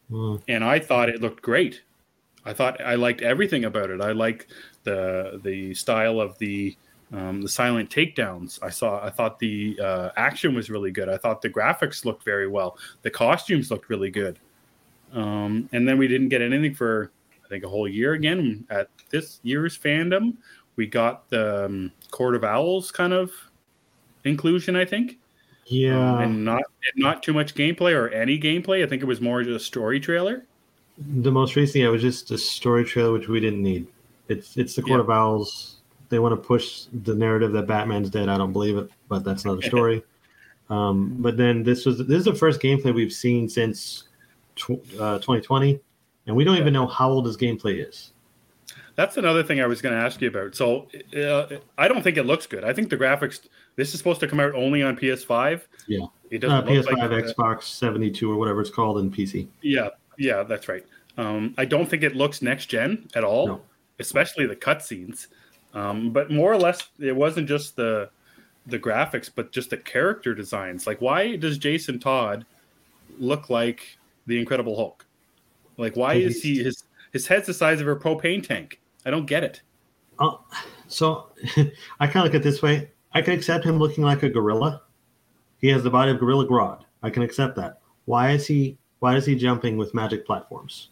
[0.09, 0.41] Mm.
[0.47, 1.81] and I thought it looked great.
[2.45, 3.99] I thought I liked everything about it.
[3.99, 4.53] I liked
[4.83, 6.77] the the style of the
[7.11, 8.57] um, the silent takedowns.
[8.63, 9.03] I saw.
[9.05, 11.09] I thought the uh, action was really good.
[11.09, 12.77] I thought the graphics looked very well.
[13.01, 14.39] The costumes looked really good.
[15.13, 17.11] Um, and then we didn't get anything for
[17.47, 20.35] I think a whole year again at this year's FanDome.
[20.75, 23.31] We got the um, Court of Owls kind of
[24.25, 25.17] inclusion, I think,
[25.65, 26.19] Yeah.
[26.19, 26.61] and not
[26.93, 28.83] and not too much gameplay or any gameplay.
[28.83, 30.45] I think it was more just a story trailer.
[31.21, 33.87] The most recent, yeah, was just a story trailer, which we didn't need.
[34.27, 35.03] It's it's the Court Yeah.
[35.03, 35.77] of Owls.
[36.09, 38.27] They want to push the narrative that Batman's dead.
[38.29, 40.03] I don't believe it, but that's another story.
[40.69, 44.03] um, but then this was this is the first gameplay we've seen since
[44.57, 45.79] tw- uh, 2020,
[46.27, 48.11] and we don't even know how old this gameplay is.
[48.95, 50.55] That's another thing I was going to ask you about.
[50.55, 52.63] So uh, I don't think it looks good.
[52.63, 53.47] I think the graphics.
[53.75, 55.61] This is supposed to come out only on PS5.
[55.87, 56.05] Yeah.
[56.31, 59.47] it Uh, doesn't look PS5, like Xbox 72, or whatever it's called, in PC.
[59.61, 60.83] Yeah, yeah, that's right.
[61.17, 63.61] Um, I don't think it looks next gen at all, No.
[63.99, 65.27] especially the cutscenes.
[65.75, 68.09] Um, but more or less, it wasn't just the
[68.65, 70.85] the graphics, but just the character designs.
[70.87, 72.45] Like, why does Jason Todd
[73.19, 75.05] look like the Incredible Hulk?
[75.77, 78.81] Like, why is he his his head's the size of a propane tank?
[79.05, 79.61] I don't get it.
[80.19, 80.35] Uh,
[80.87, 81.31] so
[81.99, 82.91] I kind of look at it this way.
[83.13, 84.81] I can accept him looking like a gorilla.
[85.59, 86.83] He has the body of Gorilla Grodd.
[87.01, 87.79] I can accept that.
[88.05, 88.77] Why is he?
[88.99, 90.89] Why is he jumping with magic platforms?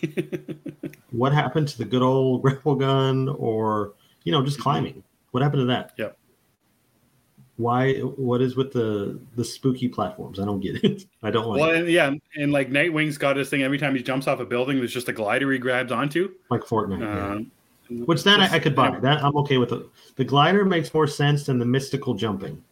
[1.10, 3.94] what happened to the good old grapple gun, or
[4.24, 5.02] you know, just climbing?
[5.30, 5.92] What happened to that?
[5.98, 6.16] Yep.
[7.62, 7.94] Why?
[8.00, 10.40] What is with the the spooky platforms?
[10.40, 11.06] I don't get it.
[11.22, 14.02] I don't like Well, and, yeah, and like Nightwing's got this thing every time he
[14.02, 16.32] jumps off a building, there's just a glider he grabs onto.
[16.50, 17.00] like Fortnite.
[17.00, 17.32] yeah.
[17.32, 17.50] Um,
[18.06, 18.98] Which that I, I could buy.
[18.98, 19.72] That I'm okay with.
[19.72, 19.86] It.
[20.16, 22.62] The glider makes more sense than the mystical jumping.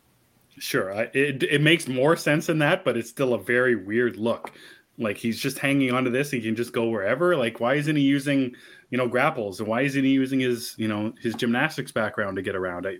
[0.58, 4.16] Sure, I, it it makes more sense than that, but it's still a very weird
[4.16, 4.52] look.
[4.98, 7.34] Like he's just hanging onto this, he can just go wherever.
[7.36, 8.54] Like, why isn't he using,
[8.90, 12.42] you know, grapples, and why isn't he using his, you know, his gymnastics background to
[12.42, 12.86] get around?
[12.86, 12.98] I,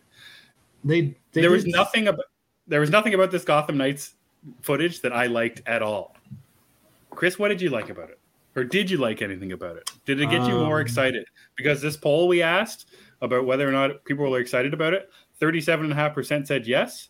[0.85, 2.25] They, they there was did- nothing about
[2.67, 4.15] there was nothing about this Gotham Knights
[4.63, 6.17] footage that I liked at all.
[7.11, 8.19] Chris, what did you like about it,
[8.57, 9.91] or did you like anything about it?
[10.07, 11.27] Did it get you more Um, excited?
[11.57, 12.87] Because this poll we asked
[13.21, 15.11] about whether or not people were excited about it,
[15.41, 17.09] thirty-seven and a half percent said yes,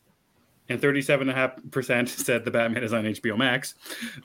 [0.68, 3.74] and thirty-seven and a half percent said the Batman is on HBO Max.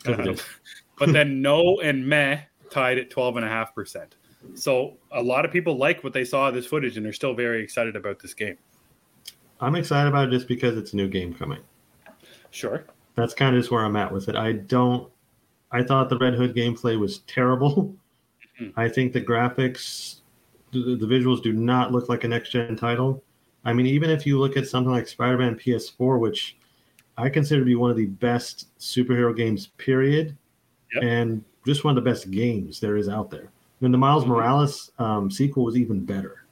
[0.07, 0.37] Um,
[0.97, 2.39] but then no and meh
[2.71, 4.15] tied at twelve and a half percent.
[4.53, 7.33] So a lot of people like what they saw of this footage, and they're still
[7.33, 8.57] very excited about this game.
[9.61, 11.59] I'm excited about it just because it's a new game coming.
[12.51, 12.83] Sure.
[13.15, 14.35] That's kind of just where I'm at with it.
[14.35, 15.09] I don't.
[15.71, 17.93] I thought the Red Hood gameplay was terrible.
[18.61, 18.71] Mhm.
[18.77, 20.19] I think the graphics,
[20.71, 23.21] the, the visuals do not look like a next gen title.
[23.65, 26.55] I mean, even if you look at something like Spider Man PS4, which
[27.17, 30.37] I consider to be one of the best superhero games, period,
[30.93, 31.03] Yep.
[31.03, 33.49] and just one of the best games there is out there.
[33.81, 34.27] And the Miles Mhm.
[34.29, 36.45] Morales um, sequel was even better,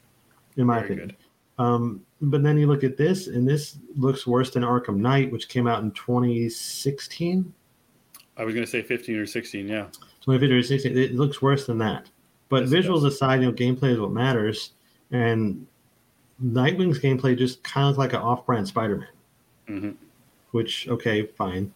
[0.58, 1.08] in my Very opinion.
[1.10, 1.18] good.
[1.58, 5.50] Um, but then you look at this, and this looks worse than Arkham Knight, which
[5.50, 7.54] came out in 2016,
[8.36, 9.68] I was going to say 15 or 16.
[9.68, 9.86] Yeah.
[10.22, 10.98] 2015 or 16.
[10.98, 12.10] It looks worse than that.
[12.50, 14.72] But Yes, visuals aside, you know, gameplay is what matters.
[15.12, 15.68] And
[16.44, 19.08] Nightwing's gameplay just kind of looked like an off-brand Spider-Man,
[19.68, 19.92] hmm
[20.52, 21.74] which okay, fine.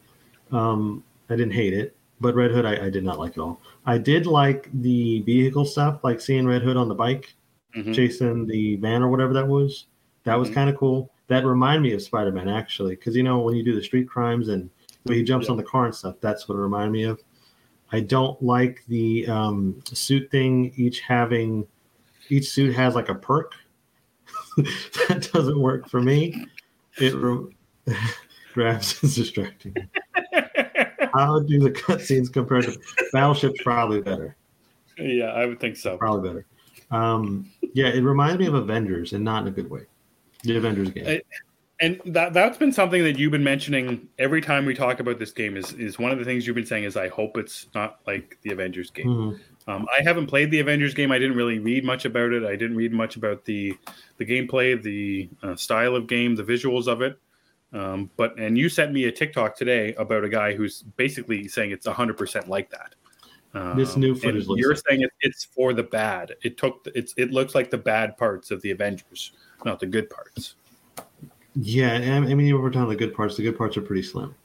[0.52, 1.96] Um, I didn't hate it.
[2.22, 3.60] but Red Hood I, I, did not like at all.
[3.86, 7.34] I did like the vehicle stuff, like seeing Red Hood on the bike,
[7.76, 7.94] mm-hmm.
[7.94, 9.86] chasing the van or whatever that was.
[10.24, 10.56] That was mm-hmm.
[10.56, 11.12] kind of cool.
[11.28, 14.08] That reminded me of Spider Man actually, because you know when you do the street
[14.08, 14.70] crimes and
[15.04, 15.52] when he jumps yeah.
[15.52, 17.22] on the car and stuff, that's what it reminded me of.
[17.92, 20.74] I don't like the um, suit thing.
[20.76, 21.66] Each having
[22.30, 23.54] each suit has like a perk.
[24.58, 26.46] that doesn't work for me.
[26.98, 27.56] It re-
[28.54, 29.76] grabs is distracting.
[31.14, 32.78] How do the cutscenes compare to
[33.14, 34.36] Battleship's probably better.
[34.98, 35.98] Yeah, I would think so.
[35.98, 36.46] Probably better.
[36.92, 39.82] Um, yeah, it reminds me of Avengers and not in a good way.
[40.44, 41.06] The Avengers game.
[41.06, 41.28] It,
[41.80, 45.32] and that that's been something that you've been mentioning every time we talk about this
[45.32, 48.00] game is is one of the things you've been saying is I hope it's not
[48.08, 49.08] like the Avengers game.
[49.08, 49.70] Mm-hmm.
[49.70, 51.12] Um, I haven't played the Avengers game.
[51.12, 52.44] I didn't really read much about it.
[52.44, 53.78] I didn't read much about the
[54.18, 57.20] the gameplay, the uh, style of game, the visuals of it.
[57.74, 61.72] Um, but and you sent me a TikTok today about a guy who's basically saying
[61.72, 62.96] it's hundred percent like that.
[63.58, 64.46] Um, this new footage.
[64.48, 66.36] You're like saying it, it's for the bad.
[66.44, 69.32] It took it's it looks like the bad parts of the Avengers,
[69.66, 70.56] not the good parts.
[71.56, 74.36] Yeah, I mean, over time, the good parts, the good parts are pretty slim.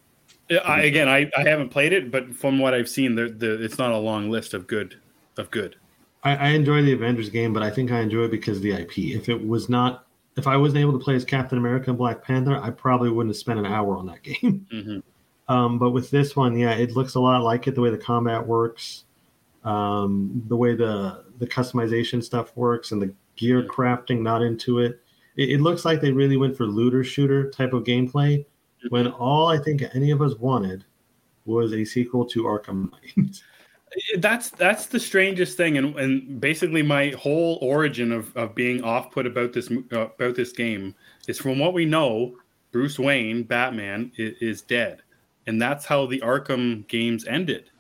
[0.64, 3.78] I, again, I, I haven't played it, but from what I've seen, the, the it's
[3.78, 4.96] not a long list of good
[5.36, 5.76] of good.
[6.22, 8.72] I, I enjoy the Avengers game, but I think I enjoy it because of the
[8.72, 8.98] IP.
[8.98, 10.06] If it was not,
[10.36, 13.34] if I wasn't able to play as Captain America and Black Panther, I probably wouldn't
[13.34, 14.66] have spent an hour on that game.
[14.72, 14.98] Mm-hmm.
[15.48, 17.74] Um, but with this one, yeah, it looks a lot like it.
[17.74, 19.04] The way the combat works,
[19.64, 25.02] um, the way the the customization stuff works, and the gear crafting not into it
[25.36, 28.44] it, it looks like they really went for looter shooter type of gameplay
[28.88, 30.84] when all I think any of us wanted
[31.44, 33.42] was a sequel to Arkham Knight.
[34.18, 39.10] that's that's the strangest thing, and and basically my whole origin of, of being off
[39.10, 40.94] put about this uh, about this game
[41.28, 42.34] is from what we know,
[42.72, 45.02] Bruce Wayne, Batman, is, is, dead,
[45.46, 47.70] and that's how the Arkham games ended.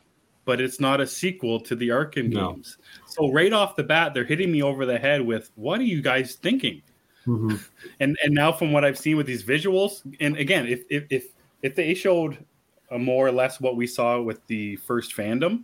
[0.44, 2.52] But it's not a sequel to the Arkham no.
[2.52, 2.78] games.
[3.06, 6.02] So right off the bat, they're hitting me over the head with, "What are you
[6.02, 6.82] guys thinking?"
[7.26, 7.56] Mm-hmm.
[8.00, 11.26] And and now from what I've seen with these visuals, and again, if if if,
[11.62, 12.44] if they showed
[12.90, 15.62] more or less what we saw with the first FanDome,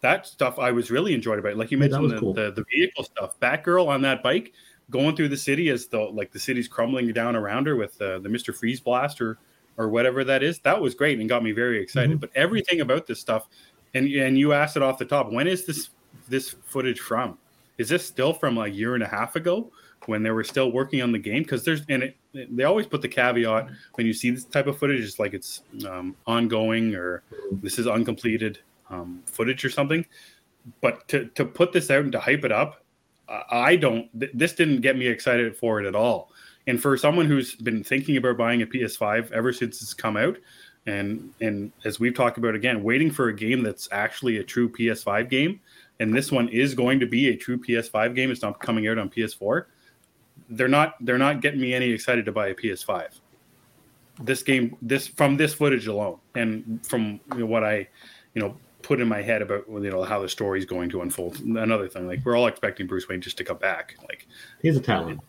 [0.00, 1.52] that stuff I was really enjoyed about.
[1.52, 1.58] It.
[1.58, 2.32] Like you mentioned, the, cool.
[2.32, 4.52] the, the vehicle stuff, Batgirl on that bike
[4.90, 8.18] going through the city as the like the city's crumbling down around her with uh,
[8.18, 9.18] the Mister Freeze blast
[9.80, 10.58] or whatever that is.
[10.60, 12.10] That was great and got me very excited.
[12.10, 12.18] Mm-hmm.
[12.18, 13.48] But everything about this stuff,
[13.94, 15.90] and and you asked it off the top, when is this
[16.28, 17.38] this footage from?
[17.78, 19.72] Is this still from a year and a half ago?
[20.06, 23.02] when they were still working on the game because there's and it, they always put
[23.02, 27.22] the caveat when you see this type of footage it's like it's um, ongoing or
[27.52, 28.58] this is uncompleted
[28.88, 30.04] um, footage or something
[30.80, 32.82] but to, to put this out and to hype it up
[33.50, 36.32] i don't th- this didn't get me excited for it at all
[36.66, 40.36] and for someone who's been thinking about buying a ps5 ever since it's come out
[40.86, 44.68] and and as we've talked about again waiting for a game that's actually a true
[44.68, 45.60] ps5 game
[45.98, 48.98] and this one is going to be a true ps5 game it's not coming out
[48.98, 49.66] on ps4
[50.50, 53.20] they're not they're not getting me any excited to buy a PS5.
[54.22, 57.88] This game, this from this footage alone, and from you know, what I,
[58.34, 61.00] you know, put in my head about you know how the story is going to
[61.02, 61.40] unfold.
[61.40, 63.96] Another thing, like we're all expecting Bruce Wayne just to come back.
[64.08, 64.26] Like
[64.60, 65.20] he's a talent.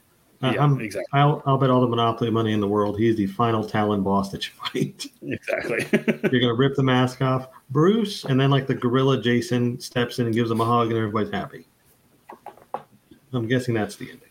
[0.43, 1.07] Yeah, I'm, exactly.
[1.13, 2.97] I'll, I'll bet all the monopoly money in the world.
[2.97, 5.05] He's the final Talon boss that you fight.
[5.21, 5.85] Exactly.
[6.31, 10.25] You're gonna rip the mask off, Bruce, and then like the gorilla Jason steps in
[10.25, 11.67] and gives him a hug, and everybody's happy.
[13.33, 14.29] I'm guessing that's the ending.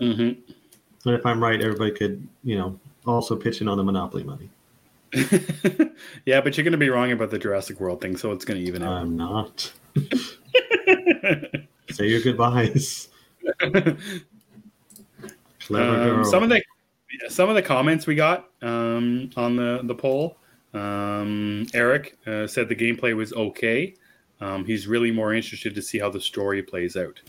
[0.00, 0.52] Mm-hmm.
[1.08, 4.50] And if I'm right, everybody could, you know, also pitch in on the monopoly money.
[6.26, 8.60] yeah, but you're going to be wrong about the Jurassic World thing, so it's going
[8.60, 8.92] to even out.
[8.92, 9.72] I'm not.
[11.90, 13.08] Say your goodbyes.
[15.70, 16.62] Um, some of the
[17.28, 20.36] some of the comments we got um, on the the poll.
[20.74, 23.94] Um, Eric uh, said the gameplay was okay.
[24.40, 27.20] Um, he's really more interested to see how the story plays out.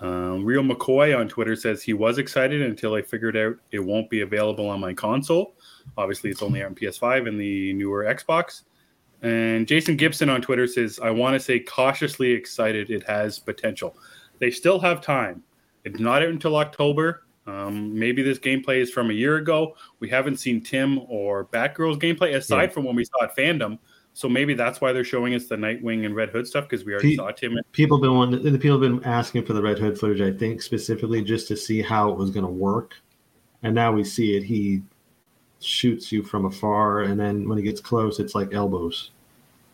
[0.00, 4.10] Um, Real McCoy on Twitter says he was excited until I figured out it won't
[4.10, 5.54] be available on my console.
[5.96, 8.62] Obviously, it's only on PS5 and the newer Xbox.
[9.22, 13.96] And Jason Gibson on Twitter says, I want to say cautiously excited it has potential.
[14.38, 15.42] They still have time.
[15.84, 17.25] It's not out until October.
[17.46, 19.76] Um, maybe this gameplay is from a year ago.
[20.00, 22.68] We haven't seen Tim or Batgirl's gameplay aside yeah.
[22.70, 23.78] from when we saw it FanDome.
[24.14, 26.92] So maybe that's why they're showing us the Nightwing and Red Hood stuff because we
[26.94, 27.58] already Pe- saw Tim.
[27.72, 30.22] People been wanting, the people have been asking for the Red Hood footage.
[30.22, 32.94] I think specifically just to see how it was going to work,
[33.62, 34.42] and now we see it.
[34.42, 34.82] He
[35.60, 39.10] shoots you from afar, and then when he gets close, it's like elbows.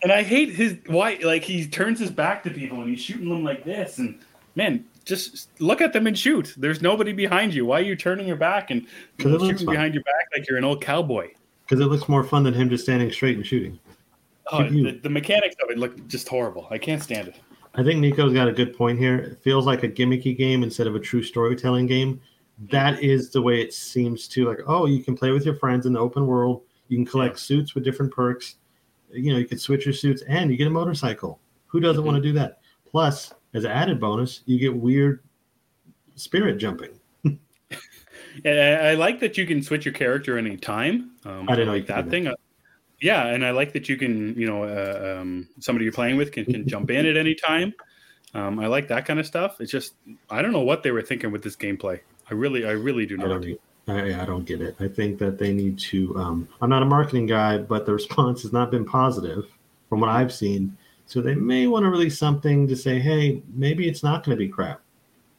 [0.02, 3.28] And I hate his why like he turns his back to people and he's shooting
[3.28, 3.98] them like this.
[3.98, 4.18] And
[4.56, 6.54] man, just look at them and shoot.
[6.56, 7.66] There's nobody behind you.
[7.66, 8.86] Why are you turning your back and
[9.18, 11.30] shooting behind your back like you're an old cowboy?
[11.62, 13.78] Because it looks more fun than him just standing straight and shooting.
[14.50, 16.66] Oh, the, the, mechanics of it look just horrible.
[16.70, 17.36] I can't stand it.
[17.74, 19.16] I think Nico's got a good point here.
[19.16, 22.20] It feels like a gimmicky game instead of a true storytelling game.
[22.70, 24.58] That is the way it seems to like.
[24.66, 26.62] Oh, you can play with your friends in the open world.
[26.88, 27.40] You can collect yeah.
[27.40, 28.56] suits with different perks.
[29.10, 31.40] You know, you can switch your suits, and you get a motorcycle.
[31.66, 32.06] Who doesn't mm-hmm.
[32.06, 32.60] want to do that?
[32.90, 35.22] Plus, as an added bonus, you get weird
[36.14, 36.90] spirit jumping.
[38.46, 41.12] I like that you can switch your character any time.
[41.24, 42.24] Um, I didn't like that thing.
[42.24, 42.38] That.
[43.00, 46.32] Yeah, and I like that you can, you know, uh, um, somebody you're playing with
[46.32, 47.74] can, can jump in at any time.
[48.34, 49.60] Um, I like that kind of stuff.
[49.60, 49.94] It's just
[50.30, 52.00] I don't know what they were thinking with this gameplay.
[52.30, 53.26] I really, I really do not.
[53.26, 54.76] I don't, I, I don't get it.
[54.80, 56.16] I think that they need to.
[56.16, 59.44] Um, I'm not a marketing guy, but the response has not been positive
[59.88, 60.76] from what I've seen.
[61.12, 64.38] So they may want to release something to say, hey, maybe it's not going to
[64.42, 64.80] be crap.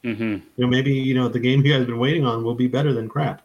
[0.03, 0.21] Mm-hmm.
[0.21, 2.67] You know, maybe you know the game you guys have been waiting on will be
[2.67, 3.41] better than crap.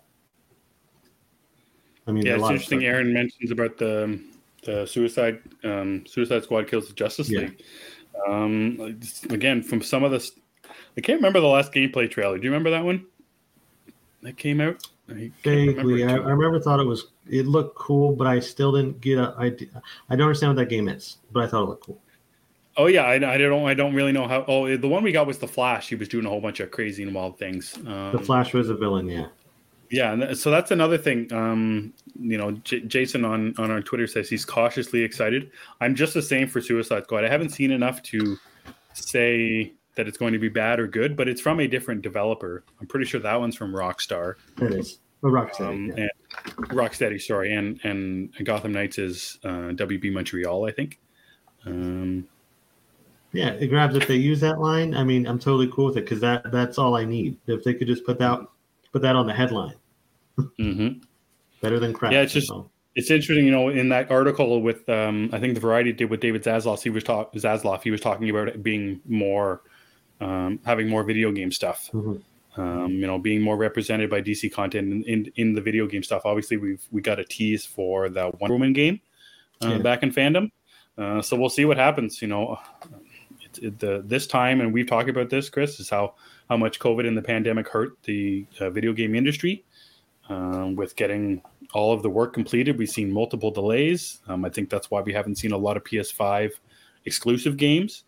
[2.07, 2.85] I mean, yeah, it's interesting.
[2.85, 4.21] Aaron mentions about the
[4.65, 7.41] the Suicide um, Suicide Squad kills the Justice yeah.
[7.41, 7.63] League.
[8.29, 9.01] Um,
[9.31, 10.31] again, from some of the,
[10.99, 12.37] I can't remember the last gameplay trailer.
[12.37, 13.07] Do you remember that one?
[14.21, 14.87] That came out.
[15.09, 19.01] I Vaguely, I, I, remember thought it was it looked cool, but I still didn't
[19.01, 19.35] get a.
[19.39, 19.47] I
[20.11, 22.03] I don't understand what that game is, but I thought it looked cool.
[22.79, 24.45] Oh yeah, I, I don't I don't really know how.
[24.47, 25.89] Oh, the one we got was the Flash.
[25.89, 27.77] He was doing a whole bunch of crazy and wild things.
[27.87, 29.27] Um, the Flash was a villain, yeah.
[29.91, 31.33] Yeah, so that's another thing.
[31.33, 35.51] Um, you know, J- Jason on on our Twitter says he's cautiously excited.
[35.81, 37.25] I'm just the same for Suicide Squad.
[37.25, 38.39] I haven't seen enough to
[38.93, 42.63] say that it's going to be bad or good, but it's from a different developer.
[42.81, 44.35] I'm pretty sure that one's from Rockstar.
[44.61, 45.01] It is.
[45.25, 45.69] Oh, Rocksteady.
[45.69, 46.09] Um, yeah.
[46.69, 51.01] Rocksteady, sorry, and and Gotham Knights is uh, WB Montreal, I think.
[51.67, 52.29] Um,
[53.33, 54.95] yeah, it grabs if they use that line.
[54.95, 57.37] I mean, I'm totally cool with it because that that's all I need.
[57.47, 58.41] If they could just put that
[58.93, 59.75] put that on the headline.
[60.39, 61.01] Mm-hmm.
[61.61, 62.13] Better than crap.
[62.13, 62.53] Yeah, it's just
[62.95, 66.21] it's interesting, you know, in that article with um, I think the Variety did with
[66.21, 66.83] David Zaslav.
[66.83, 67.83] He was talk Zaslav.
[67.83, 69.63] He was talking about it being more
[70.21, 71.91] um, having more video game stuff.
[71.93, 72.61] Mm-hmm.
[72.61, 76.03] Um, you know, being more represented by DC content in, in, in the video game
[76.03, 76.23] stuff.
[76.25, 79.01] Obviously, we've we got a tease for the Wonder Woman game
[79.63, 79.79] uh, yeah.
[79.79, 80.51] back in FanDome.
[80.97, 82.21] Uh, so we'll see what happens.
[82.21, 82.59] You know,
[83.61, 86.15] the this time, and we've talked about this, Chris, is how
[86.49, 89.65] how much COVID and the pandemic hurt the uh, video game industry
[90.29, 91.43] um, with getting
[91.75, 92.79] all of the work completed.
[92.79, 94.21] We've seen multiple delays.
[94.29, 96.53] Um, I think that's why we haven't seen a lot of PS5
[97.05, 98.05] exclusive games.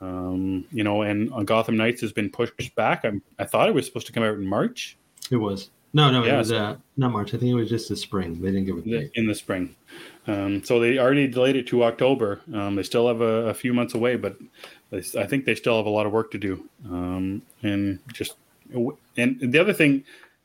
[0.00, 3.04] Um, you know, and on Gotham Knights has been pushed back.
[3.04, 4.96] I'm, I thought it was supposed to come out in March.
[5.30, 5.70] It was.
[5.94, 7.32] No, no, yeah, it was uh, not March.
[7.32, 8.40] I think it was just the spring.
[8.40, 9.74] They didn't give it the, in the spring.
[10.26, 12.42] Um, so they already delayed it to October.
[12.52, 14.36] Um, they still have a, a, few months away, but
[14.92, 16.68] I think they still have a lot of work to do.
[16.86, 18.36] Um, and just
[19.16, 20.04] and the other thing,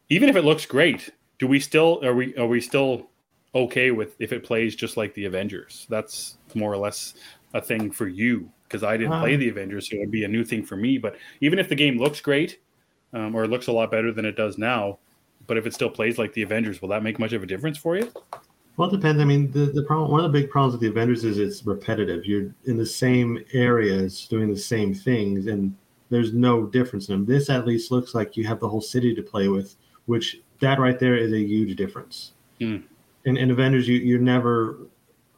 [0.10, 3.08] even if it looks great, do we still are we are we still
[3.56, 5.86] okay with if it plays just like the Avengers?
[5.90, 7.14] That's more or less
[7.54, 10.28] a thing for you because I didn't play the Avengers, so it would be a
[10.28, 10.98] new thing for me.
[10.98, 12.60] But even if the game looks great,
[13.14, 14.98] um, or it looks a lot better than it does now,
[15.46, 17.78] but if it still plays like the Avengers, will that make much of a difference
[17.78, 18.12] for you?
[18.76, 19.22] Well, it depends.
[19.22, 21.66] I mean, the, the problem, one of the big problems with the Avengers is it's
[21.66, 22.26] repetitive.
[22.26, 25.76] You're in the same areas doing the same things, and
[26.10, 27.26] there's no difference in them.
[27.26, 29.76] This at least looks like you have the whole city to play with,
[30.08, 32.32] which that right there is a huge difference.
[32.60, 32.84] Mm.
[33.26, 34.80] In, in Avengers, you, you're never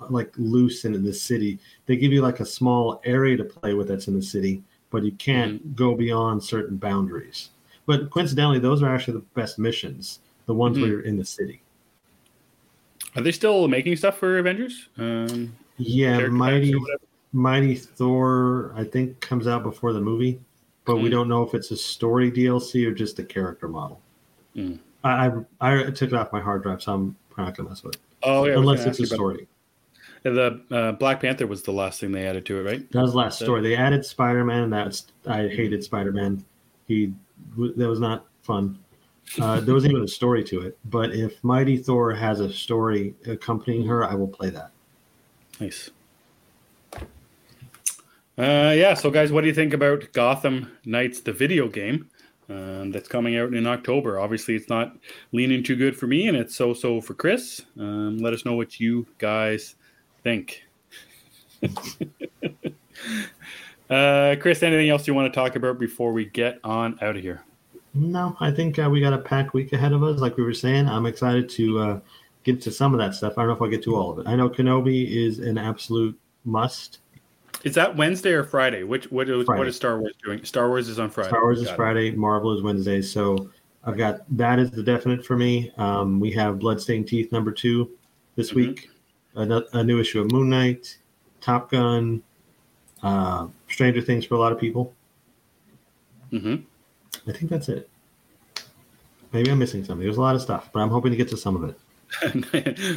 [0.09, 1.59] like loose in the city.
[1.87, 5.03] They give you like a small area to play with that's in the city, but
[5.03, 5.75] you can't mm.
[5.75, 7.49] go beyond certain boundaries.
[7.85, 10.81] But coincidentally, those are actually the best missions, the ones mm.
[10.81, 11.61] where you're in the city.
[13.15, 14.89] Are they still making stuff for Avengers?
[14.97, 16.73] Um, yeah, Mighty
[17.33, 20.39] Mighty Thor, I think, comes out before the movie,
[20.85, 21.03] but mm.
[21.03, 21.15] we hmm.
[21.15, 24.01] don't know if it's a story DLC or just a character model.
[24.55, 24.79] Mm.
[25.03, 27.95] I, I, I took it off my hard drive, so I'm not gonna mess with
[27.95, 28.01] it.
[28.23, 29.47] Oh yeah, unless it's a story.
[30.23, 32.91] The uh, Black Panther was the last thing they added to it, right?
[32.91, 33.61] That was the last story.
[33.61, 34.63] They added Spider Man.
[34.63, 36.43] And that's I hated Spider Man.
[36.87, 37.13] He
[37.57, 38.79] that was not fun.
[39.39, 40.77] Uh, there wasn't even a story to it.
[40.85, 44.71] But if Mighty Thor has a story accompanying her, I will play that.
[45.59, 45.89] Nice.
[48.37, 48.93] Uh, yeah.
[48.93, 52.09] So, guys, what do you think about Gotham Knights, the video game
[52.49, 54.19] um, that's coming out in October?
[54.19, 54.95] Obviously, it's not
[55.31, 57.61] leaning too good for me, and it's so-so for Chris.
[57.79, 59.75] Um, let us know what you guys
[60.23, 60.63] think.
[63.89, 67.21] uh, Chris, anything else you want to talk about before we get on out of
[67.21, 67.43] here?
[67.95, 70.19] No, I think uh, we got a packed week ahead of us.
[70.19, 71.99] Like we were saying, I'm excited to uh,
[72.43, 73.33] get to some of that stuff.
[73.37, 74.27] I don't know if I'll get to all of it.
[74.27, 76.99] I know Kenobi is an absolute must.
[77.63, 78.83] Is that Wednesday or Friday?
[78.83, 79.59] Which what is, Friday.
[79.59, 80.43] what is Star Wars doing?
[80.43, 81.29] Star Wars is on Friday.
[81.29, 81.75] Star Wars got is it.
[81.75, 82.11] Friday.
[82.11, 83.01] Marvel is Wednesday.
[83.01, 83.49] So
[83.85, 85.71] I've got that is the definite for me.
[85.77, 87.89] Um, we have Bloodstained Teeth number two
[88.35, 88.59] this mm-hmm.
[88.59, 88.89] week.
[89.37, 90.97] A, a, new issue of Moon Knight.
[91.41, 92.23] Top Gun,
[93.03, 94.93] uh, Stranger Things for a lot of people.
[96.31, 96.63] Mm-hmm.
[97.27, 97.89] I think that's it.
[99.31, 100.03] Maybe I'm missing something.
[100.03, 101.77] There's a lot of stuff, but I'm hoping to get to some of it.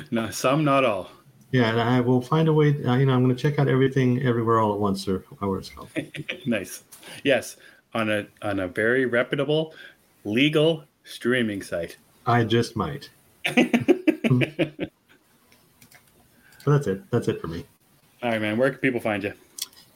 [0.12, 1.10] no, some, not all.
[1.50, 2.68] Yeah, and I will find a way.
[2.84, 5.58] Uh, you know, I'm going to check out everything, everywhere, all at once, or however
[5.58, 5.88] it's called.
[6.46, 6.82] nice.
[7.24, 7.56] Yes,
[7.94, 9.74] on a on a very reputable,
[10.24, 11.96] legal streaming site.
[12.26, 13.08] I just might.
[13.44, 14.90] but
[16.66, 17.10] that's it.
[17.10, 17.64] That's it for me.
[18.22, 18.58] All right, man.
[18.58, 19.32] Where can people find you?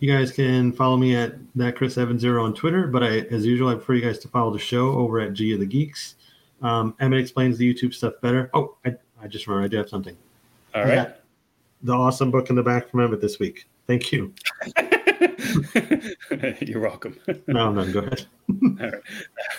[0.02, 3.46] You guys can follow me at that Chris Evans zero on Twitter, but I, as
[3.46, 6.16] usual, I prefer you guys to follow the show over at G of the Geeks.
[6.60, 8.50] Um, Emmet explains the YouTube stuff better.
[8.52, 10.16] Oh, I, I just remember I do have something.
[10.74, 11.14] All right.
[11.84, 13.68] The awesome book in the back from Emmet this week.
[13.86, 14.34] Thank you.
[16.60, 17.16] You're welcome.
[17.46, 18.26] No, no, go ahead.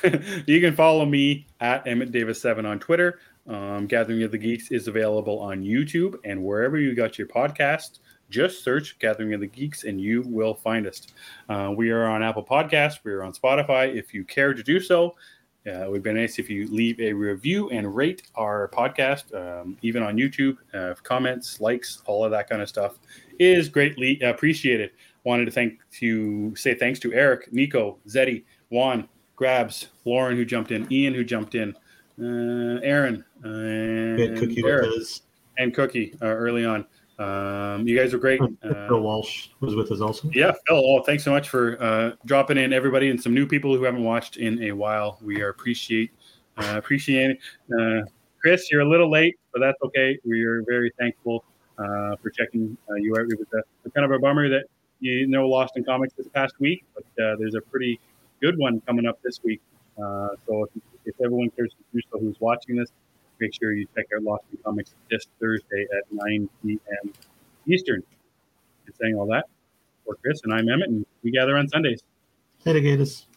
[0.46, 3.22] you can follow me at Emmet Davis seven on Twitter.
[3.48, 8.00] Um, Gathering of the Geeks is available on YouTube and wherever you got your podcast.
[8.34, 11.06] Just search Gathering of the Geeks and you will find us.
[11.48, 12.98] Uh, we are on Apple Podcasts.
[13.04, 13.96] We are on Spotify.
[13.96, 15.14] If you care to do so,
[15.68, 19.78] uh, it would be nice if you leave a review and rate our podcast, um,
[19.84, 20.58] even on YouTube.
[20.74, 22.98] Uh, comments, likes, all of that kind of stuff
[23.38, 24.90] is greatly appreciated.
[25.26, 30.72] Wanted to thank to say thanks to Eric, Nico, Zeddy, Juan, Grabs, Lauren who jumped
[30.72, 31.76] in, Ian who jumped in,
[32.20, 34.90] uh, Aaron, and Cookie Eric,
[35.60, 36.84] and Cookie uh, early on.
[37.24, 38.42] Um, you guys are great.
[38.42, 40.30] Uh, Phil Walsh was with us also.
[40.34, 40.78] Yeah, Phil.
[40.78, 44.04] Oh, thanks so much for uh, dropping in, everybody, and some new people who haven't
[44.04, 45.20] watched in a while.
[45.22, 46.12] We are appreciate
[46.58, 47.38] uh, appreciate
[47.80, 48.02] uh,
[48.44, 50.20] Chris, you're a little late, but that's okay.
[50.26, 51.46] We are very thankful
[51.78, 53.22] uh, for checking uh, you out.
[53.22, 53.48] It was
[53.86, 54.66] a, kind of a bummer that
[55.00, 58.02] you know Lost in Comics this past week, but uh, there's a pretty
[58.42, 59.62] good one coming up this week.
[59.98, 62.92] Uh, so if, if everyone cares to do so who's watching this,
[63.44, 67.14] make sure you check out Lost in Comics this Thursday at 9 p.m.
[67.68, 68.02] Eastern.
[68.86, 69.46] And saying all that,
[70.06, 72.02] for Chris and I'm Emmet, and we gather on Sundays.
[72.64, 73.28] Hey, Gators.